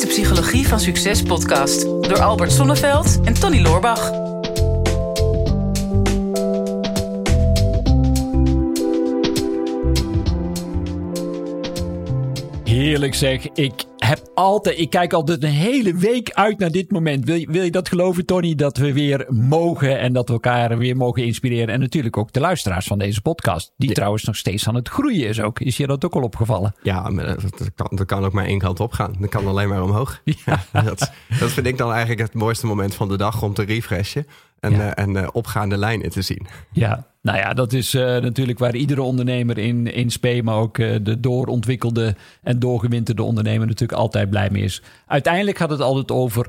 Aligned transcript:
de 0.00 0.06
Psychologie 0.06 0.68
van 0.68 0.80
Succes 0.80 1.22
podcast 1.22 1.82
door 1.82 2.20
Albert 2.20 2.52
Sonneveld 2.52 3.20
en 3.24 3.34
Tony 3.34 3.60
Loorbach. 3.60 4.10
Heerlijk 12.64 13.14
zeg. 13.14 13.48
Ik 13.54 13.84
heb 14.10 14.30
altijd, 14.34 14.78
ik 14.78 14.90
kijk 14.90 15.12
altijd 15.12 15.42
een 15.42 15.50
hele 15.50 15.94
week 15.94 16.30
uit 16.30 16.58
naar 16.58 16.70
dit 16.70 16.90
moment. 16.90 17.24
Wil 17.24 17.34
je, 17.34 17.46
wil 17.50 17.62
je 17.62 17.70
dat 17.70 17.88
geloven, 17.88 18.26
Tony? 18.26 18.54
Dat 18.54 18.76
we 18.76 18.92
weer 18.92 19.26
mogen 19.28 19.98
en 19.98 20.12
dat 20.12 20.26
we 20.26 20.32
elkaar 20.32 20.78
weer 20.78 20.96
mogen 20.96 21.24
inspireren. 21.24 21.74
En 21.74 21.80
natuurlijk 21.80 22.16
ook 22.16 22.32
de 22.32 22.40
luisteraars 22.40 22.86
van 22.86 22.98
deze 22.98 23.20
podcast. 23.20 23.72
Die 23.76 23.92
trouwens 23.92 24.24
nog 24.24 24.36
steeds 24.36 24.68
aan 24.68 24.74
het 24.74 24.88
groeien 24.88 25.28
is 25.28 25.40
ook. 25.40 25.60
Is 25.60 25.76
je 25.76 25.86
dat 25.86 26.04
ook 26.04 26.14
al 26.14 26.22
opgevallen? 26.22 26.74
Ja, 26.82 27.10
dat, 27.10 27.70
kan, 27.74 27.96
dat 27.96 28.06
kan 28.06 28.24
ook 28.24 28.32
maar 28.32 28.44
één 28.44 28.58
kant 28.58 28.80
op 28.80 28.92
gaan. 28.92 29.14
Dat 29.18 29.30
kan 29.30 29.46
alleen 29.46 29.68
maar 29.68 29.82
omhoog. 29.82 30.20
Ja. 30.44 30.82
dat, 30.84 31.12
dat 31.38 31.50
vind 31.50 31.66
ik 31.66 31.78
dan 31.78 31.90
eigenlijk 31.90 32.20
het 32.20 32.34
mooiste 32.34 32.66
moment 32.66 32.94
van 32.94 33.08
de 33.08 33.16
dag 33.16 33.42
om 33.42 33.54
te 33.54 33.62
refreshen. 33.62 34.26
En, 34.60 34.70
Ja. 34.72 34.94
eh, 34.94 35.04
en 35.04 35.16
eh, 35.16 35.28
opgaande 35.32 35.76
lijnen 35.76 36.10
te 36.10 36.22
zien. 36.22 36.46
Ja, 36.72 37.06
nou 37.22 37.38
ja, 37.38 37.54
dat 37.54 37.72
is 37.72 37.94
eh, 37.94 38.02
natuurlijk 38.02 38.58
waar 38.58 38.74
iedere 38.74 39.02
ondernemer 39.02 39.58
in, 39.58 39.86
in 39.94 40.10
spe, 40.10 40.40
maar 40.42 40.56
ook 40.56 40.76
de 40.76 41.16
doorontwikkelde 41.20 42.14
en 42.42 42.58
doorgewinterde 42.58 43.22
ondernemer 43.22 43.66
natuurlijk 43.66 43.98
altijd 43.98 44.30
blij 44.30 44.48
mee 44.50 44.62
is. 44.62 44.82
Uiteindelijk 45.06 45.58
gaat 45.58 45.70
het 45.70 45.80
altijd 45.80 46.10
over 46.10 46.46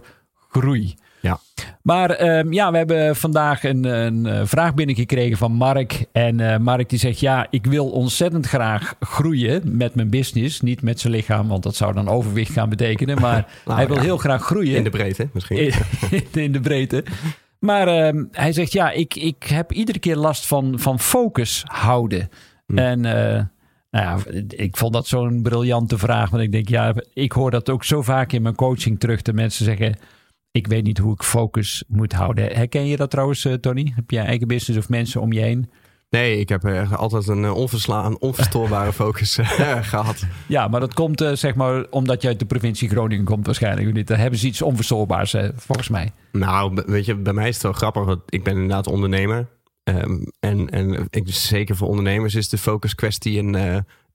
groei. 0.49 0.95
Ja. 1.21 1.39
Maar 1.81 2.09
ehm, 2.09 2.53
ja, 2.53 2.71
we 2.71 2.77
hebben 2.77 3.15
vandaag 3.15 3.63
een, 3.63 3.83
een 3.83 4.47
vraag 4.47 4.73
binnengekregen 4.73 5.37
van 5.37 5.51
Mark. 5.51 6.05
En 6.11 6.63
Mark 6.63 6.89
die 6.89 6.99
zegt, 6.99 7.19
ja, 7.19 7.47
ik 7.49 7.65
wil 7.65 7.89
ontzettend 7.89 8.45
graag 8.47 8.95
groeien 8.99 9.77
met 9.77 9.95
mijn 9.95 10.09
business. 10.09 10.61
Niet 10.61 10.81
met 10.81 10.99
zijn 10.99 11.13
lichaam, 11.13 11.47
want 11.47 11.63
dat 11.63 11.75
zou 11.75 11.93
dan 11.93 12.07
overwicht 12.09 12.51
gaan 12.51 12.69
betekenen. 12.69 13.21
Maar 13.21 13.47
Nou, 13.65 13.77
hij 13.77 13.87
wil 13.87 13.95
ja. 13.95 14.01
heel 14.01 14.17
graag 14.17 14.43
groeien. 14.43 14.75
In 14.75 14.83
de 14.83 14.89
breedte 14.89 15.27
misschien. 15.33 15.57
In, 15.57 15.73
in 16.43 16.51
de 16.51 16.59
breedte. 16.59 17.03
Maar 17.61 17.87
ehm, 17.87 18.25
hij 18.31 18.53
zegt, 18.53 18.71
ja, 18.71 18.91
ik, 18.91 19.15
ik 19.15 19.43
heb 19.43 19.71
iedere 19.71 19.99
keer 19.99 20.15
last 20.15 20.45
van, 20.47 20.79
van 20.79 20.99
focus 20.99 21.63
houden. 21.65 22.29
En 22.75 23.05
eh, 23.05 23.43
nou 23.89 24.05
ja, 24.05 24.17
ik 24.49 24.77
vond 24.77 24.93
dat 24.93 25.07
zo'n 25.07 25.41
briljante 25.41 25.97
vraag. 25.97 26.29
Want 26.29 26.43
ik 26.43 26.51
denk, 26.51 26.69
ja, 26.69 26.93
ik 27.13 27.31
hoor 27.31 27.51
dat 27.51 27.69
ook 27.69 27.83
zo 27.83 28.01
vaak 28.01 28.31
in 28.31 28.41
mijn 28.41 28.55
coaching 28.55 28.99
terug. 28.99 29.21
De 29.21 29.33
mensen 29.33 29.65
zeggen, 29.65 29.97
ik 30.51 30.67
weet 30.67 30.83
niet 30.83 30.97
hoe 30.97 31.13
ik 31.13 31.23
focus 31.23 31.83
moet 31.87 32.13
houden. 32.13 32.55
Herken 32.55 32.85
je 32.85 32.97
dat 32.97 33.09
trouwens, 33.09 33.45
eh, 33.45 33.53
Tony? 33.53 33.91
Heb 33.95 34.11
je 34.11 34.19
eigen 34.19 34.47
business 34.47 34.79
of 34.79 34.89
mensen 34.89 35.21
om 35.21 35.31
je 35.31 35.39
heen? 35.39 35.71
Nee, 36.11 36.39
ik 36.39 36.49
heb 36.49 36.63
eh, 36.63 36.93
altijd 36.93 37.27
een 37.27 37.43
eh, 37.43 37.55
onverslaan, 37.55 38.19
onverstoorbare 38.19 38.93
focus 39.03 39.37
eh, 39.37 39.77
gehad. 39.93 40.23
Ja, 40.47 40.67
maar 40.67 40.79
dat 40.79 40.93
komt 40.93 41.23
zeg 41.33 41.55
maar 41.55 41.85
omdat 41.89 42.21
je 42.21 42.27
uit 42.27 42.39
de 42.39 42.45
provincie 42.45 42.89
Groningen 42.89 43.25
komt 43.25 43.45
waarschijnlijk. 43.45 44.07
Daar 44.07 44.17
hebben 44.17 44.39
ze 44.39 44.47
iets 44.47 44.61
onverstoorbaars, 44.61 45.35
volgens 45.55 45.89
mij. 45.89 46.11
Nou, 46.31 46.83
weet 46.85 47.05
je, 47.05 47.15
bij 47.15 47.33
mij 47.33 47.47
is 47.47 47.53
het 47.53 47.63
wel 47.63 47.73
grappig. 47.73 48.03
Want 48.03 48.21
ik 48.29 48.43
ben 48.43 48.53
inderdaad 48.53 48.87
ondernemer. 48.87 49.47
Ehm, 49.83 50.21
en 50.39 50.69
en 50.69 51.07
ik, 51.09 51.23
zeker 51.25 51.75
voor 51.75 51.87
ondernemers 51.87 52.35
is 52.35 52.49
de 52.49 52.57
focus 52.57 52.95
kwestie 52.95 53.39
een, 53.39 53.53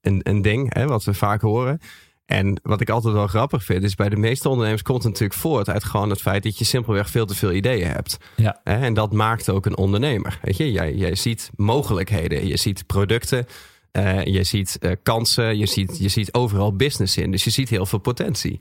een, 0.01 0.19
een 0.23 0.41
ding, 0.41 0.73
hè, 0.73 0.87
wat 0.87 1.03
we 1.03 1.13
vaak 1.13 1.41
horen. 1.41 1.79
En 2.27 2.59
wat 2.63 2.81
ik 2.81 2.89
altijd 2.89 3.13
wel 3.13 3.27
grappig 3.27 3.63
vind, 3.63 3.83
is 3.83 3.95
bij 3.95 4.09
de 4.09 4.15
meeste 4.15 4.49
ondernemers 4.49 4.81
komt 4.81 5.03
het 5.03 5.11
natuurlijk 5.11 5.39
voort 5.39 5.69
uit 5.69 5.83
gewoon 5.83 6.09
het 6.09 6.21
feit 6.21 6.43
dat 6.43 6.57
je 6.57 6.65
simpelweg 6.65 7.09
veel 7.09 7.25
te 7.25 7.35
veel 7.35 7.51
ideeën 7.51 7.87
hebt. 7.87 8.17
Ja. 8.35 8.59
En 8.63 8.93
dat 8.93 9.13
maakt 9.13 9.49
ook 9.49 9.65
een 9.65 9.77
ondernemer. 9.77 10.39
Weet 10.41 10.57
je, 10.57 10.71
jij, 10.71 10.93
jij 10.93 11.15
ziet 11.15 11.49
mogelijkheden, 11.55 12.47
je 12.47 12.57
ziet 12.57 12.85
producten, 12.85 13.45
eh, 13.91 14.25
je 14.25 14.43
ziet 14.43 14.77
eh, 14.79 14.91
kansen, 15.03 15.57
je 15.57 15.65
ziet, 15.65 15.97
je 15.99 16.09
ziet 16.09 16.33
overal 16.33 16.75
business 16.75 17.17
in. 17.17 17.31
Dus 17.31 17.43
je 17.43 17.49
ziet 17.49 17.69
heel 17.69 17.85
veel 17.85 17.99
potentie. 17.99 18.59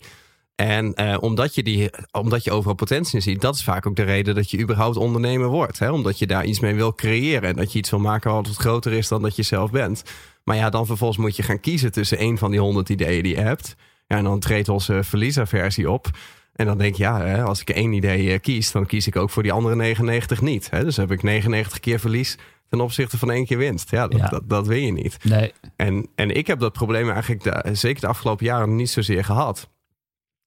En 0.57 0.95
eh, 0.95 1.17
omdat, 1.21 1.55
je 1.55 1.63
die, 1.63 1.91
omdat 2.11 2.45
je 2.45 2.51
overal 2.51 2.75
potentie 2.75 3.15
in 3.15 3.23
ziet, 3.23 3.41
dat 3.41 3.55
is 3.55 3.65
vaak 3.65 3.87
ook 3.87 3.97
de 3.97 4.03
reden 4.03 4.35
dat 4.35 4.51
je 4.51 4.59
überhaupt 4.59 4.97
ondernemer 4.97 5.49
wordt. 5.49 5.79
Hè? 5.79 5.91
Omdat 5.91 6.19
je 6.19 6.27
daar 6.27 6.45
iets 6.45 6.61
mee 6.61 6.75
wil 6.75 6.95
creëren 6.95 7.49
en 7.49 7.57
dat 7.57 7.73
je 7.73 7.79
iets 7.79 7.91
wil 7.91 7.99
maken 7.99 8.33
wat 8.33 8.47
wat 8.47 8.57
groter 8.57 8.93
is 8.93 9.09
dan 9.09 9.23
dat 9.23 9.37
je 9.37 9.43
zelf 9.43 9.71
bent. 9.71 10.03
Maar 10.45 10.57
ja, 10.57 10.71
dan 10.71 10.87
vervolgens 10.87 11.19
moet 11.19 11.37
je 11.37 11.43
gaan 11.43 11.61
kiezen 11.61 11.93
tussen 11.93 12.19
één 12.19 12.39
van 12.39 12.51
die 12.51 12.61
honderd 12.61 12.89
ideeën 12.89 13.23
die 13.23 13.37
je 13.37 13.43
hebt. 13.43 13.75
Ja, 14.07 14.17
en 14.17 14.25
dan 14.25 14.41
treedt 14.41 14.69
onze 14.69 15.05
verliezerversie 15.05 15.91
op. 15.91 16.11
En 16.55 16.67
dan 16.67 16.79
denk 16.79 16.95
je, 16.95 17.03
ja, 17.03 17.21
hè, 17.21 17.43
als 17.43 17.61
ik 17.61 17.71
één 17.71 17.93
idee 17.93 18.33
eh, 18.33 18.41
kies, 18.41 18.73
dan 18.73 18.87
kies 18.87 19.07
ik 19.07 19.17
ook 19.17 19.31
voor 19.31 19.43
die 19.43 19.53
andere 19.53 19.77
99 19.77 20.41
niet. 20.41 20.71
Hè? 20.71 20.85
Dus 20.85 20.97
heb 20.97 21.11
ik 21.11 21.23
99 21.23 21.81
keer 21.81 22.01
verlies 22.01 22.39
ten 22.69 22.81
opzichte 22.81 23.19
van 23.19 23.31
één 23.31 23.47
keer 23.47 23.59
winst. 23.59 23.91
Ja, 23.91 24.09
dat, 24.09 24.21
Ja. 24.21 24.29
Dat, 24.29 24.49
dat 24.49 24.67
wil 24.67 24.79
je 24.79 24.93
niet. 24.93 25.25
Nee. 25.25 25.53
En, 25.77 26.09
en 26.15 26.37
ik 26.37 26.47
heb 26.47 26.59
dat 26.59 26.73
probleem 26.73 27.11
eigenlijk 27.11 27.43
de, 27.43 27.75
zeker 27.75 28.01
de 28.01 28.07
afgelopen 28.07 28.47
jaren 28.47 28.77
niet 28.77 28.91
zozeer 28.91 29.25
gehad 29.25 29.69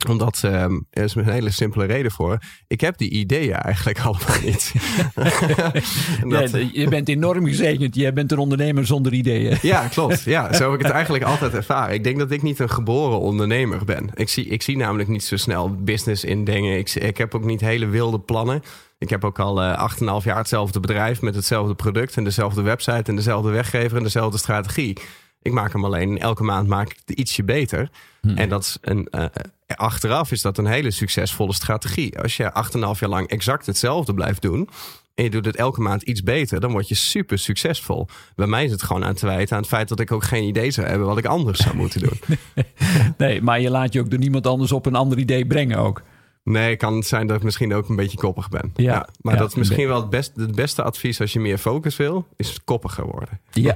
omdat, 0.07 0.39
ehm, 0.43 0.79
er 0.89 1.03
is 1.03 1.15
een 1.15 1.29
hele 1.29 1.51
simpele 1.51 1.85
reden 1.85 2.11
voor. 2.11 2.37
Ik 2.67 2.81
heb 2.81 2.97
die 2.97 3.09
ideeën 3.09 3.53
eigenlijk 3.53 3.99
allemaal 4.05 4.39
niet. 4.43 4.73
En 6.21 6.29
dat- 6.29 6.51
Ja, 6.51 6.69
je 6.73 6.87
bent 6.89 7.09
enorm 7.09 7.45
gezegend. 7.45 7.95
Je 7.95 8.13
bent 8.13 8.31
een 8.31 8.37
ondernemer 8.37 8.85
zonder 8.85 9.13
ideeën. 9.13 9.57
ja, 9.61 9.87
klopt. 9.87 10.23
Ja, 10.23 10.53
zo 10.53 10.71
heb 10.71 10.79
ik 10.79 10.85
het 10.85 10.95
eigenlijk 10.99 11.23
altijd 11.23 11.53
ervaren. 11.53 11.93
Ik 11.93 12.03
denk 12.03 12.17
dat 12.19 12.31
ik 12.31 12.41
niet 12.41 12.59
een 12.59 12.69
geboren 12.69 13.19
ondernemer 13.19 13.85
ben. 13.85 14.09
Ik 14.13 14.29
zie, 14.29 14.45
ik 14.45 14.61
zie 14.61 14.77
namelijk 14.77 15.09
niet 15.09 15.23
zo 15.23 15.37
snel 15.37 15.75
business 15.75 16.23
in 16.23 16.43
dingen. 16.43 16.77
Ik, 16.77 16.89
ik 16.95 17.17
heb 17.17 17.35
ook 17.35 17.43
niet 17.45 17.61
hele 17.61 17.85
wilde 17.87 18.19
plannen. 18.19 18.61
Ik 18.97 19.09
heb 19.09 19.23
ook 19.25 19.39
al 19.39 19.61
eh, 19.61 19.89
8,5 20.19 20.23
jaar 20.23 20.37
hetzelfde 20.37 20.79
bedrijf 20.79 21.21
met 21.21 21.35
hetzelfde 21.35 21.75
product 21.75 22.17
en 22.17 22.23
dezelfde 22.23 22.61
website 22.61 23.03
en 23.09 23.15
dezelfde 23.15 23.49
weggever 23.49 23.97
en 23.97 24.03
dezelfde 24.03 24.37
strategie. 24.37 24.97
Ik 25.41 25.51
maak 25.51 25.73
hem 25.73 25.85
alleen, 25.85 26.19
elke 26.19 26.43
maand 26.43 26.67
maak 26.67 26.89
ik 26.89 26.97
het 27.05 27.17
ietsje 27.17 27.43
beter. 27.43 27.89
En 28.35 28.49
dat 28.49 28.63
is 28.63 28.77
een, 28.81 29.07
eh, 29.07 29.25
achteraf 29.67 30.31
is 30.31 30.41
dat 30.41 30.57
een 30.57 30.65
hele 30.65 30.91
succesvolle 30.91 31.53
strategie. 31.53 32.19
Als 32.19 32.37
je 32.37 32.53
8,5 32.53 32.99
jaar 32.99 33.09
lang 33.09 33.27
exact 33.27 33.65
hetzelfde 33.65 34.13
blijft 34.13 34.41
doen. 34.41 34.69
En 35.15 35.23
je 35.23 35.31
doet 35.31 35.45
het 35.45 35.55
elke 35.55 35.81
maand 35.81 36.01
iets 36.01 36.23
beter, 36.23 36.59
dan 36.59 36.71
word 36.71 36.87
je 36.87 36.95
super 36.95 37.39
succesvol. 37.39 38.07
Bij 38.35 38.47
mij 38.47 38.65
is 38.65 38.71
het 38.71 38.83
gewoon 38.83 39.05
aan 39.05 39.13
te 39.13 39.25
wijten 39.25 39.55
aan 39.55 39.61
het 39.61 39.71
feit 39.71 39.87
dat 39.87 39.99
ik 39.99 40.11
ook 40.11 40.23
geen 40.23 40.43
idee 40.43 40.71
zou 40.71 40.87
hebben 40.87 41.07
wat 41.07 41.17
ik 41.17 41.25
anders 41.25 41.59
zou 41.59 41.75
moeten 41.75 42.01
doen. 42.01 42.19
Nee, 43.17 43.41
maar 43.41 43.61
je 43.61 43.69
laat 43.69 43.93
je 43.93 43.99
ook 43.99 44.09
door 44.09 44.19
niemand 44.19 44.47
anders 44.47 44.71
op 44.71 44.85
een 44.85 44.95
ander 44.95 45.17
idee 45.17 45.45
brengen 45.45 45.77
ook. 45.77 46.01
Nee, 46.49 46.75
kan 46.75 46.95
het 46.95 47.05
zijn 47.07 47.27
dat 47.27 47.37
ik 47.37 47.43
misschien 47.43 47.73
ook 47.73 47.89
een 47.89 47.95
beetje 47.95 48.17
koppig 48.17 48.49
ben. 48.49 48.71
Ja, 48.75 49.07
maar 49.21 49.33
ja, 49.33 49.39
dat 49.39 49.49
is 49.49 49.55
misschien 49.55 49.87
wel 49.87 50.01
het, 50.01 50.09
best, 50.09 50.31
het 50.35 50.55
beste 50.55 50.83
advies 50.83 51.21
als 51.21 51.33
je 51.33 51.39
meer 51.39 51.57
focus 51.57 51.97
wil, 51.97 52.27
is 52.35 52.59
koppiger 52.63 53.05
worden. 53.05 53.39
Ja. 53.51 53.75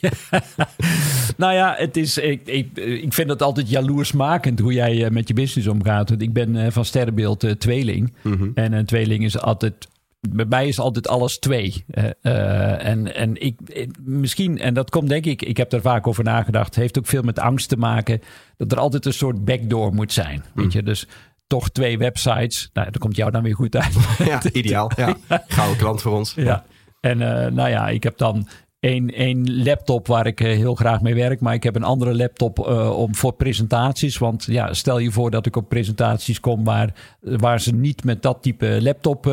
nou 1.36 1.52
ja, 1.54 1.74
het 1.78 1.96
is, 1.96 2.18
ik, 2.18 2.40
ik, 2.46 2.76
ik 2.76 3.12
vind 3.12 3.28
het 3.30 3.42
altijd 3.42 3.70
jaloersmakend 3.70 4.58
hoe 4.58 4.72
jij 4.72 5.04
eh, 5.04 5.10
met 5.10 5.28
je 5.28 5.34
business 5.34 5.68
omgaat. 5.68 6.08
Want 6.08 6.22
ik 6.22 6.32
ben 6.32 6.56
eh, 6.56 6.70
van 6.70 6.84
sterrenbeeld 6.84 7.44
eh, 7.44 7.50
tweeling. 7.50 8.12
En 8.54 8.72
een 8.72 8.86
tweeling 8.86 9.24
is 9.24 9.38
altijd. 9.38 9.88
Bij 10.30 10.44
mij 10.44 10.68
is 10.68 10.78
altijd 10.78 11.08
alles 11.08 11.38
twee. 11.38 11.84
En 12.22 13.14
en 13.14 13.42
ik, 13.42 13.56
ik- 13.66 13.96
misschien, 14.04 14.58
en 14.58 14.74
dat 14.74 14.90
komt 14.90 15.08
denk 15.08 15.24
ik, 15.24 15.42
ik 15.42 15.56
heb 15.56 15.72
er 15.72 15.80
vaak 15.80 16.06
over 16.06 16.24
nagedacht, 16.24 16.74
heeft 16.74 16.98
ook 16.98 17.06
veel 17.06 17.22
met 17.22 17.38
angst 17.38 17.68
te 17.68 17.76
maken. 17.76 18.20
Dat 18.56 18.72
er 18.72 18.78
altijd 18.78 19.06
een 19.06 19.12
soort 19.12 19.44
backdoor 19.44 19.94
moet 19.94 20.12
zijn. 20.12 20.42
Weet 20.54 20.72
je, 20.72 20.82
dus 20.82 21.06
toch 21.52 21.68
twee 21.68 21.98
websites. 21.98 22.70
Nou, 22.72 22.90
dat 22.90 22.98
komt 22.98 23.16
jou 23.16 23.30
dan 23.30 23.42
weer 23.42 23.54
goed 23.54 23.76
uit. 23.76 23.94
Ja, 24.30 24.40
ideaal. 24.52 24.90
Ja. 24.96 25.16
Gouden 25.28 25.76
klant 25.76 26.02
voor 26.02 26.12
ons. 26.12 26.34
Ja. 26.36 26.64
En 27.00 27.20
eh, 27.20 27.52
nou 27.52 27.68
ja, 27.68 27.88
ik 27.88 28.02
heb 28.02 28.18
dan 28.18 28.48
één, 28.80 29.10
één 29.10 29.62
laptop 29.62 30.06
waar 30.06 30.26
ik 30.26 30.40
eh, 30.40 30.56
heel 30.56 30.74
graag 30.74 31.00
mee 31.00 31.14
werk. 31.14 31.40
Maar 31.40 31.54
ik 31.54 31.62
heb 31.62 31.76
een 31.76 31.82
andere 31.82 32.14
laptop 32.14 32.58
eh, 32.58 32.98
om, 32.98 33.14
voor 33.14 33.32
presentaties. 33.32 34.18
Want 34.18 34.44
ja, 34.44 34.74
stel 34.74 34.98
je 34.98 35.10
voor 35.10 35.30
dat 35.30 35.46
ik 35.46 35.56
op 35.56 35.68
presentaties 35.68 36.40
kom 36.40 36.64
waar, 36.64 36.94
waar 37.20 37.60
ze 37.60 37.74
niet 37.74 38.04
met 38.04 38.22
dat 38.22 38.42
type 38.42 38.78
laptop 38.82 39.26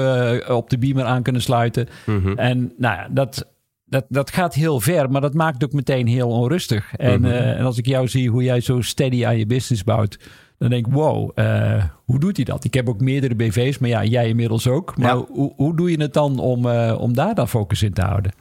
op 0.47 0.69
de 0.69 0.77
beamer 0.79 1.03
aan 1.03 1.23
kunnen 1.23 1.41
sluiten. 1.41 1.87
En 2.35 2.73
nou 2.77 2.95
ja, 2.95 3.07
dat. 3.11 3.47
Dat, 3.85 4.05
dat 4.09 4.31
gaat 4.31 4.53
heel 4.53 4.79
ver, 4.79 5.11
maar 5.11 5.21
dat 5.21 5.33
maakt 5.33 5.63
ook 5.63 5.73
meteen 5.73 6.07
heel 6.07 6.29
onrustig. 6.29 6.93
En, 6.95 7.25
eh, 7.25 7.57
en 7.57 7.65
als 7.65 7.77
ik 7.77 7.85
jou 7.85 8.07
zie 8.07 8.29
hoe 8.29 8.43
jij 8.43 8.61
zo 8.61 8.81
steady 8.81 9.25
aan 9.25 9.37
je 9.37 9.45
business 9.45 9.83
bouwt, 9.83 10.19
dan 10.59 10.69
denk 10.69 10.87
ik, 10.87 10.93
wow, 10.93 11.31
eh, 11.35 11.83
hoe 12.05 12.19
doet 12.19 12.35
hij 12.35 12.45
dat? 12.45 12.63
Ik 12.63 12.73
heb 12.73 12.89
ook 12.89 12.99
meerdere 13.01 13.35
BV's, 13.35 13.77
maar 13.77 13.89
ja, 13.89 14.03
jij 14.03 14.27
inmiddels 14.27 14.67
ook. 14.67 14.97
Maar 14.97 15.15
Ja. 15.15 15.25
hoe, 15.29 15.53
hoe 15.55 15.75
doe 15.75 15.91
je 15.91 16.01
het 16.01 16.13
dan 16.13 16.39
om, 16.39 16.65
eh, 16.69 16.95
om 16.99 17.13
daar 17.13 17.35
dan 17.35 17.47
focus 17.47 17.83
in 17.83 17.93
te 17.93 18.01
houden? 18.01 18.31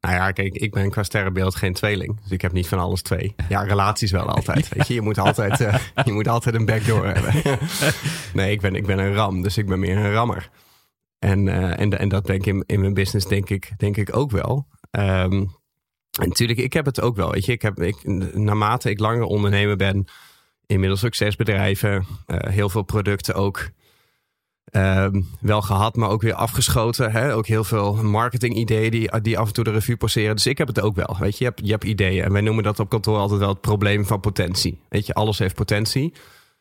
Nou 0.00 0.14
ja, 0.14 0.30
kijk, 0.30 0.54
ik 0.54 0.72
ben 0.72 0.90
qua 0.90 1.02
sterrenbeeld 1.02 1.54
geen 1.54 1.72
tweeling. 1.72 2.20
Dus 2.22 2.30
ik 2.30 2.42
heb 2.42 2.52
niet 2.52 2.68
van 2.68 2.78
alles 2.78 3.02
twee. 3.02 3.34
Ja, 3.48 3.62
relaties 3.62 4.10
wel 4.10 4.26
altijd. 4.26 4.68
Weet 4.74 4.88
je, 4.88 4.94
je 4.94 5.00
moet 5.00 5.18
altijd, 5.18 5.60
eh, 5.60 5.78
je 6.04 6.12
moet 6.12 6.28
altijd 6.28 6.54
een 6.54 6.64
backdoor 6.64 7.06
hebben. 7.06 7.58
nee, 8.34 8.50
ik 8.50 8.60
ben, 8.60 8.74
ik 8.74 8.86
ben 8.86 8.98
een 8.98 9.14
ram, 9.14 9.42
dus 9.42 9.58
ik 9.58 9.66
ben 9.66 9.78
meer 9.80 9.96
een 9.96 10.12
rammer. 10.12 10.50
En, 11.18 11.48
en, 11.78 11.98
en 11.98 12.08
dat 12.08 12.26
denk 12.26 12.40
ik 12.40 12.46
in, 12.54 12.62
in 12.66 12.80
mijn 12.80 12.94
business 12.94 13.26
denk 13.26 13.50
ik, 13.50 13.72
denk 13.76 13.96
ik 13.96 14.16
ook 14.16 14.30
wel. 14.30 14.66
Ehm, 14.90 15.44
en 16.20 16.28
natuurlijk, 16.28 16.58
ik 16.58 16.72
heb 16.72 16.84
het 16.86 17.00
ook 17.00 17.16
wel. 17.16 17.30
Weet 17.30 17.44
je, 17.44 17.52
ik 17.52 17.62
heb, 17.62 17.80
ik, 17.80 17.96
naarmate 18.34 18.90
ik 18.90 19.00
langer 19.00 19.22
ondernemer 19.22 19.76
ben, 19.76 20.04
inmiddels 20.66 21.04
ook 21.04 21.14
zes 21.14 21.36
bedrijven, 21.36 22.06
eh, 22.26 22.52
heel 22.52 22.68
veel 22.68 22.82
producten 22.82 23.34
ook. 23.34 23.68
ehm, 24.66 25.20
wel 25.40 25.62
gehad, 25.62 25.96
maar 25.96 26.08
ook 26.08 26.22
weer 26.22 26.34
afgeschoten. 26.34 27.12
Hè? 27.12 27.34
Ook 27.34 27.46
heel 27.46 27.64
veel 27.64 27.94
marketingideeën 27.94 28.90
die, 28.90 29.20
die 29.20 29.38
af 29.38 29.46
en 29.46 29.52
toe 29.52 29.64
de 29.64 29.70
revue 29.70 29.96
passeren. 29.96 30.34
Dus 30.34 30.46
ik 30.46 30.58
heb 30.58 30.66
het 30.66 30.80
ook 30.80 30.94
wel. 30.96 31.16
Weet 31.18 31.38
je, 31.38 31.44
je 31.44 31.50
hebt, 31.50 31.60
je 31.64 31.70
hebt 31.70 31.84
ideeën. 31.84 32.24
En 32.24 32.32
wij 32.32 32.40
noemen 32.40 32.64
dat 32.64 32.80
op 32.80 32.88
kantoor 32.88 33.18
altijd 33.18 33.40
wel 33.40 33.48
het 33.48 33.60
probleem 33.60 34.06
van 34.06 34.20
potentie. 34.20 34.80
Weet 34.88 35.06
je, 35.06 35.14
alles 35.14 35.38
heeft 35.38 35.54
potentie. 35.54 36.12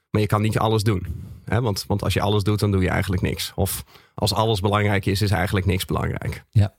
Maar 0.10 0.22
je 0.22 0.28
kan 0.28 0.42
niet 0.42 0.58
alles 0.58 0.84
doen. 0.84 1.06
Hè? 1.46 1.62
Want, 1.62 1.84
want 1.88 2.04
als 2.04 2.14
je 2.14 2.22
alles 2.22 2.44
doet, 2.44 2.60
dan 2.60 2.72
doe 2.72 2.82
je 2.82 2.90
eigenlijk 2.90 3.22
niks. 3.22 3.52
Of 3.56 3.84
als 4.14 4.34
alles 4.34 4.60
belangrijk 4.60 5.06
is, 5.06 5.22
is 5.22 5.32
eigenlijk 5.32 5.66
niks 5.66 5.86
belangrijk. 5.86 6.44
Ja. 6.50 6.74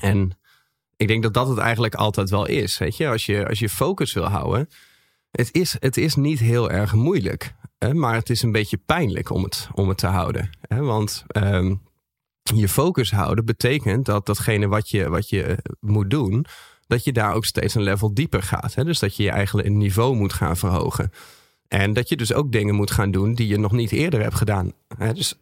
En 0.00 0.38
ik 0.96 1.08
denk 1.08 1.22
dat 1.22 1.34
dat 1.34 1.48
het 1.48 1.58
eigenlijk 1.58 1.94
altijd 1.94 2.30
wel 2.30 2.46
is. 2.46 2.78
Weet 2.78 2.96
je, 2.96 3.08
als 3.08 3.26
je, 3.26 3.48
als 3.48 3.58
je 3.58 3.68
focus 3.68 4.12
wil 4.12 4.26
houden. 4.26 4.68
Het 5.30 5.48
is, 5.52 5.76
het 5.78 5.96
is 5.96 6.14
niet 6.14 6.38
heel 6.38 6.70
erg 6.70 6.94
moeilijk. 6.94 7.54
Hè? 7.78 7.94
Maar 7.94 8.14
het 8.14 8.30
is 8.30 8.42
een 8.42 8.52
beetje 8.52 8.76
pijnlijk 8.76 9.30
om 9.30 9.42
het, 9.42 9.68
om 9.74 9.88
het 9.88 9.98
te 9.98 10.06
houden. 10.06 10.50
Hè? 10.60 10.82
Want 10.82 11.24
ehm, 11.26 11.74
je 12.42 12.68
focus 12.68 13.10
houden 13.10 13.44
betekent 13.44 14.06
dat 14.06 14.26
datgene 14.26 14.68
wat 14.68 14.90
je, 14.90 15.08
wat 15.08 15.28
je 15.28 15.58
moet 15.80 16.10
doen. 16.10 16.46
Dat 16.86 17.04
je 17.04 17.12
daar 17.12 17.34
ook 17.34 17.44
steeds 17.44 17.74
een 17.74 17.82
level 17.82 18.14
dieper 18.14 18.42
gaat. 18.42 18.74
Hè? 18.74 18.84
Dus 18.84 18.98
dat 18.98 19.16
je 19.16 19.22
je 19.22 19.48
een 19.52 19.76
niveau 19.76 20.16
moet 20.16 20.32
gaan 20.32 20.56
verhogen. 20.56 21.12
En 21.68 21.92
dat 21.92 22.08
je 22.08 22.16
dus 22.16 22.32
ook 22.32 22.52
dingen 22.52 22.74
moet 22.74 22.90
gaan 22.90 23.10
doen 23.10 23.34
die 23.34 23.46
je 23.46 23.58
nog 23.58 23.72
niet 23.72 23.92
eerder 23.92 24.20
hebt 24.20 24.34
gedaan. 24.34 24.72
Hè? 24.96 25.12
Dus 25.12 25.34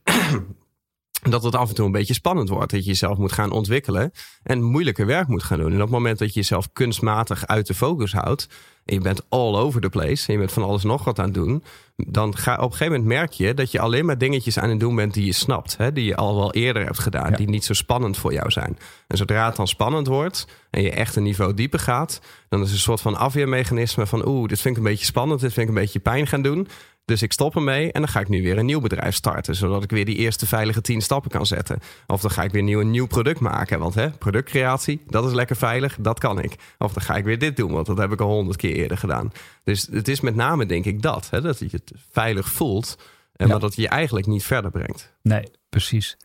dat 1.22 1.42
het 1.42 1.54
af 1.54 1.68
en 1.68 1.74
toe 1.74 1.86
een 1.86 1.92
beetje 1.92 2.14
spannend 2.14 2.48
wordt. 2.48 2.70
Dat 2.70 2.80
je 2.80 2.86
jezelf 2.86 3.18
moet 3.18 3.32
gaan 3.32 3.50
ontwikkelen 3.50 4.12
en 4.42 4.62
moeilijker 4.62 5.06
werk 5.06 5.28
moet 5.28 5.42
gaan 5.42 5.58
doen. 5.58 5.68
En 5.68 5.74
op 5.74 5.80
het 5.80 5.90
moment 5.90 6.18
dat 6.18 6.28
je 6.28 6.40
jezelf 6.40 6.72
kunstmatig 6.72 7.46
uit 7.46 7.66
de 7.66 7.74
focus 7.74 8.12
houdt. 8.12 8.48
en 8.84 8.94
je 8.94 9.00
bent 9.00 9.22
all 9.28 9.54
over 9.54 9.80
the 9.80 9.88
place. 9.88 10.26
en 10.26 10.32
je 10.32 10.38
bent 10.38 10.52
van 10.52 10.62
alles 10.62 10.82
nog 10.82 11.04
wat 11.04 11.18
aan 11.18 11.24
het 11.24 11.34
doen. 11.34 11.62
dan 11.96 12.36
ga, 12.36 12.54
op 12.54 12.62
een 12.62 12.70
gegeven 12.70 12.92
moment 12.92 13.04
merk 13.08 13.32
je 13.32 13.54
dat 13.54 13.70
je 13.70 13.80
alleen 13.80 14.06
maar 14.06 14.18
dingetjes 14.18 14.58
aan 14.58 14.70
het 14.70 14.80
doen 14.80 14.96
bent 14.96 15.14
die 15.14 15.24
je 15.24 15.32
snapt. 15.32 15.76
Hè, 15.76 15.92
die 15.92 16.04
je 16.04 16.16
al 16.16 16.36
wel 16.36 16.52
eerder 16.52 16.84
hebt 16.84 16.98
gedaan. 16.98 17.30
Ja. 17.30 17.36
die 17.36 17.48
niet 17.48 17.64
zo 17.64 17.72
spannend 17.72 18.16
voor 18.16 18.32
jou 18.32 18.50
zijn. 18.50 18.78
En 19.06 19.16
zodra 19.16 19.46
het 19.46 19.56
dan 19.56 19.68
spannend 19.68 20.06
wordt. 20.06 20.46
en 20.70 20.82
je 20.82 20.90
echt 20.90 21.16
een 21.16 21.22
niveau 21.22 21.54
dieper 21.54 21.78
gaat. 21.78 22.20
dan 22.48 22.60
is 22.60 22.66
het 22.66 22.74
een 22.74 22.82
soort 22.82 23.00
van 23.00 23.16
afweermechanisme 23.16 24.06
van. 24.06 24.28
oeh, 24.28 24.48
dit 24.48 24.60
vind 24.60 24.76
ik 24.76 24.82
een 24.82 24.88
beetje 24.88 25.04
spannend. 25.04 25.40
dit 25.40 25.52
vind 25.52 25.68
ik 25.68 25.74
een 25.74 25.80
beetje 25.80 25.98
pijn 25.98 26.26
gaan 26.26 26.42
doen. 26.42 26.68
Dus 27.08 27.22
ik 27.22 27.32
stop 27.32 27.54
ermee 27.54 27.92
en 27.92 28.00
dan 28.00 28.10
ga 28.10 28.20
ik 28.20 28.28
nu 28.28 28.42
weer 28.42 28.58
een 28.58 28.66
nieuw 28.66 28.80
bedrijf 28.80 29.14
starten. 29.14 29.54
Zodat 29.54 29.82
ik 29.82 29.90
weer 29.90 30.04
die 30.04 30.16
eerste 30.16 30.46
veilige 30.46 30.80
tien 30.80 31.00
stappen 31.00 31.30
kan 31.30 31.46
zetten. 31.46 31.78
Of 32.06 32.20
dan 32.20 32.30
ga 32.30 32.42
ik 32.42 32.50
weer 32.50 32.62
nieuw, 32.62 32.80
een 32.80 32.90
nieuw 32.90 33.06
product 33.06 33.40
maken. 33.40 33.78
Want 33.78 33.94
hè, 33.94 34.10
productcreatie, 34.10 35.02
dat 35.06 35.24
is 35.26 35.32
lekker 35.32 35.56
veilig, 35.56 35.96
dat 36.00 36.18
kan 36.18 36.42
ik. 36.42 36.56
Of 36.78 36.92
dan 36.92 37.02
ga 37.02 37.16
ik 37.16 37.24
weer 37.24 37.38
dit 37.38 37.56
doen, 37.56 37.72
want 37.72 37.86
dat 37.86 37.98
heb 37.98 38.12
ik 38.12 38.20
al 38.20 38.28
honderd 38.30 38.56
keer 38.56 38.74
eerder 38.74 38.98
gedaan. 38.98 39.32
Dus 39.64 39.88
het 39.90 40.08
is 40.08 40.20
met 40.20 40.34
name 40.34 40.66
denk 40.66 40.84
ik 40.84 41.02
dat. 41.02 41.28
Hè, 41.30 41.40
dat 41.40 41.58
je 41.58 41.68
het 41.70 41.92
veilig 42.10 42.48
voelt. 42.48 42.96
En 43.32 43.46
Ja. 43.46 43.52
maar 43.52 43.60
dat 43.60 43.74
je 43.76 43.82
je 43.82 43.88
eigenlijk 43.88 44.26
niet 44.26 44.44
verder 44.44 44.70
brengt. 44.70 45.12
Nee, 45.22 45.50
precies. 45.68 46.16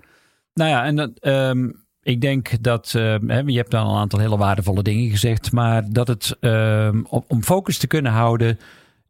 Nou 0.54 0.70
ja, 0.70 0.84
en 0.86 0.96
dat, 0.96 1.12
ehm, 1.20 1.70
ik 2.02 2.22
denk 2.22 2.64
dat 2.64 2.94
ehm, 2.96 3.50
je 3.50 3.58
hebt 3.58 3.72
dan 3.72 3.86
al 3.86 3.94
een 3.94 4.00
aantal 4.00 4.20
hele 4.20 4.38
waardevolle 4.38 4.82
dingen 4.84 5.10
gezegd, 5.10 5.52
maar 5.52 5.84
dat 5.90 6.08
het 6.08 6.38
ehm, 6.40 7.02
om 7.08 7.44
focus 7.44 7.78
te 7.78 7.88
kunnen 7.88 8.12
houden, 8.12 8.60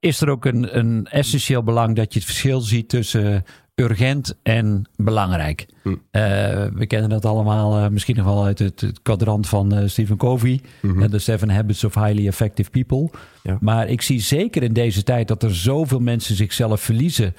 is 0.04 0.22
er 0.22 0.30
ook 0.30 0.46
een, 0.46 0.78
een 0.78 1.08
essentieel 1.12 1.64
belang 1.64 1.96
dat 1.96 2.14
je 2.14 2.20
het 2.20 2.28
verschil 2.28 2.62
ziet 2.62 2.90
tussen 2.90 3.46
urgent 3.76 4.36
en 4.44 4.90
belangrijk. 4.96 5.66
Hm. 5.84 5.90
Eh, 6.12 6.24
we 6.74 6.86
kennen 6.88 7.10
dat 7.10 7.26
allemaal 7.26 7.78
eh, 7.78 7.88
misschien 7.90 8.16
nog 8.16 8.26
wel 8.26 8.46
uit 8.46 8.60
het, 8.60 8.82
het 8.82 9.02
kwadrant 9.02 9.48
van 9.48 9.74
eh, 9.74 9.88
Stephen 9.88 10.18
Covey, 10.18 10.62
Mhm. 10.82 11.02
eh, 11.02 11.10
The 11.10 11.20
Seven 11.20 11.50
Habits 11.50 11.84
of 11.84 11.94
Highly 11.96 12.28
Effective 12.28 12.70
People. 12.70 13.10
Ja. 13.44 13.58
Maar 13.62 13.88
ik 13.88 14.02
zie 14.02 14.20
zeker 14.22 14.64
in 14.64 14.74
deze 14.74 15.04
tijd 15.04 15.28
dat 15.28 15.44
er 15.44 15.56
zoveel 15.56 16.00
mensen 16.00 16.36
zichzelf 16.36 16.82
verliezen 16.82 17.34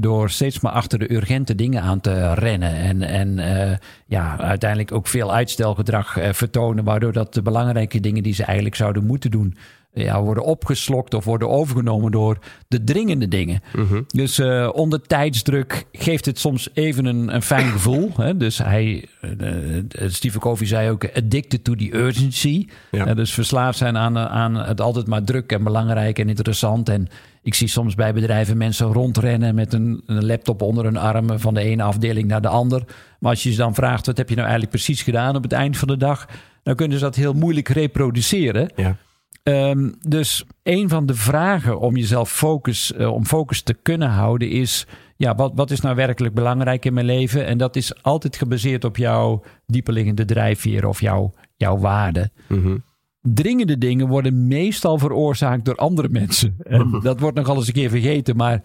door 0.00 0.30
steeds 0.30 0.60
maar 0.60 0.72
achter 0.72 0.98
de 0.98 1.12
urgente 1.12 1.54
dingen 1.54 1.82
aan 1.82 2.00
te 2.00 2.34
rennen. 2.34 2.74
En, 2.74 3.02
en 3.02 3.80
ja, 4.06 4.38
uiteindelijk 4.38 4.92
ook 4.92 5.06
veel 5.06 5.32
uitstelgedrag 5.34 6.18
vertonen, 6.30 6.84
waardoor 6.84 7.12
dat 7.12 7.34
de 7.34 7.42
belangrijke 7.42 8.00
dingen 8.00 8.22
die 8.22 8.34
ze 8.34 8.44
eigenlijk 8.44 8.76
zouden 8.76 9.06
moeten 9.06 9.30
doen, 9.30 9.56
ja, 9.94 10.22
worden 10.22 10.44
opgeslokt 10.44 11.14
of 11.14 11.24
worden 11.24 11.48
overgenomen 11.48 12.10
door 12.10 12.38
de 12.68 12.84
dringende 12.84 13.28
dingen. 13.28 13.62
Mhm. 13.76 14.02
Dus 14.06 14.38
eh, 14.38 14.68
onder 14.72 15.00
tijdsdruk 15.00 15.84
geeft 15.92 16.26
het 16.26 16.38
soms 16.38 16.68
even 16.74 17.04
een, 17.04 17.34
een 17.34 17.42
fijn 17.42 17.70
gevoel. 17.70 18.10
Hè? 18.16 18.36
Dus 18.36 18.58
hij, 18.58 19.04
eh, 19.20 19.78
eh, 19.78 19.84
Stephen 20.06 20.40
Covey 20.40 20.66
zei 20.66 20.90
ook, 20.90 21.08
addicted 21.14 21.64
to 21.64 21.74
the 21.74 21.96
urgency. 21.96 22.66
Ja. 22.90 23.06
Eh, 23.06 23.16
dus 23.16 23.34
verslaafd 23.34 23.78
zijn 23.78 23.96
aan, 23.96 24.18
aan 24.18 24.54
het 24.54 24.80
altijd 24.80 25.06
maar 25.06 25.24
druk 25.24 25.52
en 25.52 25.64
belangrijk 25.64 26.18
en 26.18 26.28
interessant. 26.28 26.88
En 26.88 27.08
ik 27.42 27.54
zie 27.54 27.68
soms 27.68 27.94
bij 27.94 28.12
bedrijven 28.12 28.56
mensen 28.56 28.92
rondrennen 28.92 29.54
met 29.54 29.72
een, 29.72 30.02
een 30.06 30.26
laptop 30.26 30.62
onder 30.62 30.84
hun 30.84 30.96
arm 30.96 31.38
van 31.38 31.54
de 31.54 31.60
ene 31.60 31.82
afdeling 31.82 32.28
naar 32.28 32.42
de 32.42 32.48
ander. 32.48 32.84
Maar 33.18 33.30
als 33.30 33.42
je 33.42 33.50
ze 33.50 33.56
dan 33.56 33.74
vraagt, 33.74 34.06
wat 34.06 34.16
heb 34.16 34.28
je 34.28 34.34
nou 34.34 34.48
eigenlijk 34.48 34.76
precies 34.76 35.02
gedaan 35.02 35.36
op 35.36 35.42
het 35.42 35.52
eind 35.52 35.76
van 35.76 35.88
de 35.88 35.96
dag? 35.96 36.28
Dan 36.62 36.74
kunnen 36.74 36.98
ze 36.98 37.04
dat 37.04 37.16
heel 37.16 37.32
moeilijk 37.32 37.68
reproduceren. 37.68 38.70
Ja. 38.76 38.96
Ehm, 39.42 39.90
dus 40.08 40.44
een 40.62 40.88
van 40.88 41.06
de 41.06 41.14
vragen 41.14 41.80
om 41.80 41.96
jezelf 41.96 42.30
focus, 42.30 42.92
eh, 42.92 43.12
om 43.12 43.24
focus 43.26 43.62
te 43.62 43.74
kunnen 43.74 44.08
houden 44.08 44.50
is: 44.50 44.86
ja, 45.16 45.34
wat, 45.34 45.52
wat 45.54 45.70
is 45.70 45.80
nou 45.80 45.96
werkelijk 45.96 46.34
belangrijk 46.34 46.84
in 46.84 46.94
mijn 46.94 47.06
leven? 47.06 47.46
En 47.46 47.58
dat 47.58 47.76
is 47.76 48.02
altijd 48.02 48.36
gebaseerd 48.36 48.84
op 48.84 48.96
jouw 48.96 49.42
dieperliggende 49.66 50.24
drijfveer 50.24 50.86
of 50.86 51.00
jouw, 51.00 51.32
jouw 51.56 51.78
waarde. 51.78 52.30
Mhm. 52.48 52.76
Dringende 53.20 53.78
dingen 53.78 54.08
worden 54.08 54.46
meestal 54.46 54.98
veroorzaakt 54.98 55.64
door 55.64 55.76
andere 55.76 56.08
mensen. 56.08 56.56
En 56.62 56.90
dat 57.02 57.20
wordt 57.20 57.36
nogal 57.36 57.56
eens 57.56 57.66
een 57.66 57.72
keer 57.72 57.90
vergeten, 57.90 58.36
maar 58.36 58.62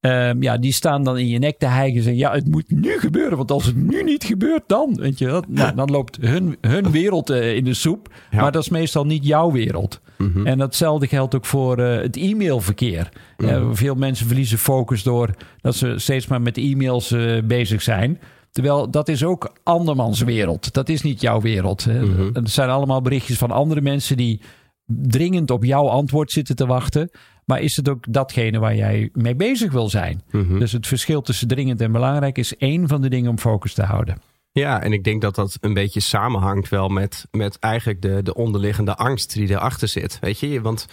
ehm, 0.00 0.42
ja, 0.42 0.58
die 0.58 0.72
staan 0.72 1.04
dan 1.04 1.18
in 1.18 1.28
je 1.28 1.38
nek 1.38 1.58
te 1.58 1.66
hijgen 1.66 1.96
en 1.96 2.02
zeggen: 2.02 2.20
ja, 2.20 2.32
het 2.32 2.48
moet 2.48 2.70
nu 2.70 2.98
gebeuren, 2.98 3.36
want 3.36 3.50
als 3.50 3.66
het 3.66 3.76
nu 3.76 4.02
niet 4.02 4.24
gebeurt, 4.24 4.62
dan, 4.66 4.94
weet 4.94 5.18
je, 5.18 5.26
dat, 5.26 5.48
nou, 5.48 5.74
dan 5.74 5.90
loopt 5.90 6.16
hun, 6.20 6.56
hun 6.60 6.90
wereld 6.90 7.30
eh, 7.30 7.56
in 7.56 7.64
de 7.64 7.74
soep. 7.74 8.14
Ja. 8.30 8.40
Maar 8.40 8.52
dat 8.52 8.62
is 8.62 8.68
meestal 8.68 9.04
niet 9.04 9.26
jouw 9.26 9.52
wereld. 9.52 10.00
Mhm. 10.20 10.46
En 10.46 10.58
datzelfde 10.58 11.06
geldt 11.06 11.34
ook 11.34 11.46
voor 11.46 11.78
eh, 11.78 12.02
het 12.02 12.16
e-mailverkeer. 12.16 13.08
Eh, 13.36 13.68
veel 13.72 13.94
mensen 13.94 14.26
verliezen 14.26 14.58
focus 14.58 15.02
door 15.02 15.30
dat 15.60 15.74
ze 15.74 15.94
steeds 15.96 16.26
maar 16.26 16.42
met 16.42 16.56
e-mails 16.56 17.10
eh, 17.10 17.42
bezig 17.44 17.82
zijn. 17.82 18.20
Terwijl 18.50 18.90
dat 18.90 19.08
is 19.08 19.24
ook 19.24 19.52
andermans 19.62 20.20
wereld. 20.20 20.72
Dat 20.72 20.88
is 20.88 21.02
niet 21.02 21.20
jouw 21.20 21.40
wereld. 21.40 21.84
hè. 21.84 22.02
Mhm. 22.02 22.30
Het 22.32 22.50
zijn 22.50 22.68
allemaal 22.68 23.02
berichtjes 23.02 23.38
van 23.38 23.50
andere 23.50 23.80
mensen 23.80 24.16
die 24.16 24.40
dringend 24.86 25.50
op 25.50 25.64
jouw 25.64 25.88
antwoord 25.88 26.32
zitten 26.32 26.56
te 26.56 26.66
wachten. 26.66 27.10
Maar 27.44 27.60
is 27.60 27.76
het 27.76 27.88
ook 27.88 28.04
datgene 28.12 28.58
waar 28.58 28.76
jij 28.76 29.08
mee 29.12 29.36
bezig 29.36 29.72
wil 29.72 29.88
zijn? 29.88 30.22
Mhm. 30.30 30.58
Dus 30.58 30.72
het 30.72 30.86
verschil 30.86 31.22
tussen 31.22 31.48
dringend 31.48 31.80
en 31.80 31.92
belangrijk 31.92 32.38
is 32.38 32.56
één 32.56 32.88
van 32.88 33.00
de 33.00 33.08
dingen 33.08 33.30
om 33.30 33.38
focus 33.38 33.74
te 33.74 33.82
houden. 33.82 34.16
Ja, 34.52 34.82
en 34.82 34.92
ik 34.92 35.04
denk 35.04 35.20
dat 35.20 35.34
dat 35.34 35.56
een 35.60 35.74
beetje 35.74 36.00
samenhangt 36.00 36.68
wel 36.68 36.88
met, 36.88 37.26
met 37.30 37.58
eigenlijk 37.58 38.02
de, 38.02 38.22
de 38.22 38.34
onderliggende 38.34 38.96
angst 38.96 39.32
die 39.32 39.50
erachter 39.50 39.88
zit. 39.88 40.18
Weet 40.20 40.38
je, 40.38 40.60
want 40.60 40.86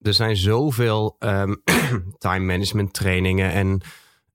er 0.00 0.14
zijn 0.14 0.36
zoveel 0.36 1.16
ehm, 1.18 1.54
time 2.18 2.44
management 2.44 2.92
trainingen 2.92 3.52
en 3.52 3.80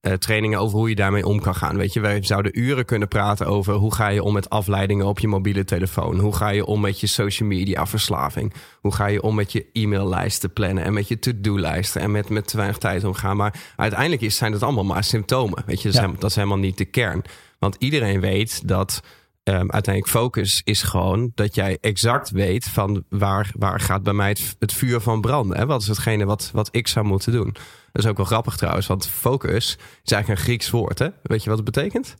eh, 0.00 0.12
trainingen 0.12 0.58
over 0.58 0.78
hoe 0.78 0.88
je 0.88 0.94
daarmee 0.94 1.26
om 1.26 1.40
kan 1.40 1.54
gaan. 1.54 1.76
Weet 1.76 1.92
je, 1.92 2.00
wij 2.00 2.22
zouden 2.22 2.58
uren 2.60 2.84
kunnen 2.84 3.08
praten 3.08 3.46
over 3.46 3.74
hoe 3.74 3.94
ga 3.94 4.08
je 4.08 4.22
om 4.22 4.32
met 4.32 4.50
afleidingen 4.50 5.06
op 5.06 5.18
je 5.18 5.28
mobiele 5.28 5.64
telefoon. 5.64 6.18
Hoe 6.18 6.34
ga 6.36 6.48
je 6.48 6.64
om 6.66 6.80
met 6.80 7.00
je 7.00 7.06
social 7.06 7.48
media 7.48 7.86
verslaving. 7.86 8.52
Hoe 8.80 8.94
ga 8.94 9.06
je 9.06 9.22
om 9.22 9.34
met 9.34 9.52
je 9.52 9.66
e-maillijsten 9.72 10.52
plannen 10.52 10.84
en 10.84 10.92
met 10.92 11.08
je 11.08 11.18
to-do-lijsten 11.18 12.00
en 12.00 12.10
met, 12.10 12.28
met 12.28 12.48
te 12.48 12.56
weinig 12.56 12.78
tijd 12.78 13.04
omgaan. 13.04 13.36
Maar 13.36 13.54
uiteindelijk 13.76 14.22
is, 14.22 14.36
zijn 14.36 14.52
dat 14.52 14.62
allemaal 14.62 14.84
maar 14.84 15.04
symptomen. 15.04 15.62
Weet 15.66 15.82
je, 15.82 15.82
dat, 15.82 15.84
is 15.84 15.92
Ja. 15.94 16.00
helemaal- 16.00 16.20
dat 16.20 16.30
is 16.30 16.36
helemaal 16.36 16.58
niet 16.58 16.78
de 16.78 16.84
kern. 16.84 17.22
Want 17.58 17.76
iedereen 17.78 18.20
weet 18.20 18.68
dat 18.68 19.02
ehm, 19.42 19.70
uiteindelijk 19.70 20.08
focus 20.14 20.60
is 20.64 20.82
gewoon 20.82 21.32
dat 21.34 21.54
jij 21.54 21.78
exact 21.80 22.30
weet 22.30 22.64
van 22.64 23.04
waar, 23.08 23.50
waar 23.58 23.80
gaat 23.80 24.02
bij 24.02 24.12
mij 24.12 24.28
het, 24.28 24.56
het 24.58 24.72
vuur 24.72 25.00
van 25.00 25.20
branden. 25.20 25.56
Hè? 25.58 25.66
Wat 25.66 25.80
is 25.82 25.88
hetgene 25.88 26.24
wat, 26.24 26.50
wat 26.52 26.68
ik 26.70 26.88
zou 26.88 27.06
moeten 27.06 27.32
doen? 27.32 27.54
Dat 27.92 28.04
is 28.04 28.10
ook 28.10 28.16
wel 28.16 28.26
grappig 28.26 28.56
trouwens, 28.56 28.86
want 28.86 29.08
focus 29.08 29.78
is 30.04 30.12
eigenlijk 30.12 30.28
een 30.28 30.46
Grieks 30.46 30.70
woord. 30.70 30.98
Hè? 30.98 31.08
Weet 31.22 31.42
je 31.42 31.48
wat 31.48 31.58
het 31.58 31.72
betekent? 31.72 32.16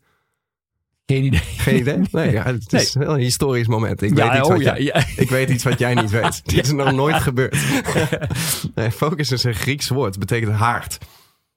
Geen 1.06 1.24
idee. 1.24 1.40
Geen 1.40 1.76
idee? 1.78 2.00
Nee, 2.12 2.30
ja, 2.32 2.42
het 2.44 2.72
is 2.72 2.94
wel 2.94 3.14
een 3.14 3.20
historisch 3.20 3.66
moment. 3.66 4.02
Ik, 4.02 4.16
Ja, 4.16 4.28
weet 4.28 4.38
iets 4.38 4.48
oh 4.48 4.54
wat 4.54 4.62
ja, 4.62 4.78
jij, 4.78 5.06
ik 5.16 5.30
weet 5.30 5.50
iets 5.50 5.64
wat 5.64 5.78
jij 5.78 5.94
niet 5.94 6.10
weet. 6.10 6.42
Dit 6.54 6.66
is 6.66 6.72
nog 6.72 6.92
nooit 6.92 7.16
gebeurd. 7.16 7.56
nee, 8.74 8.90
focus 8.90 9.30
is 9.32 9.44
een 9.44 9.54
Grieks 9.54 9.88
woord. 9.88 10.10
Het 10.14 10.18
betekent 10.18 10.52
haard. 10.52 10.98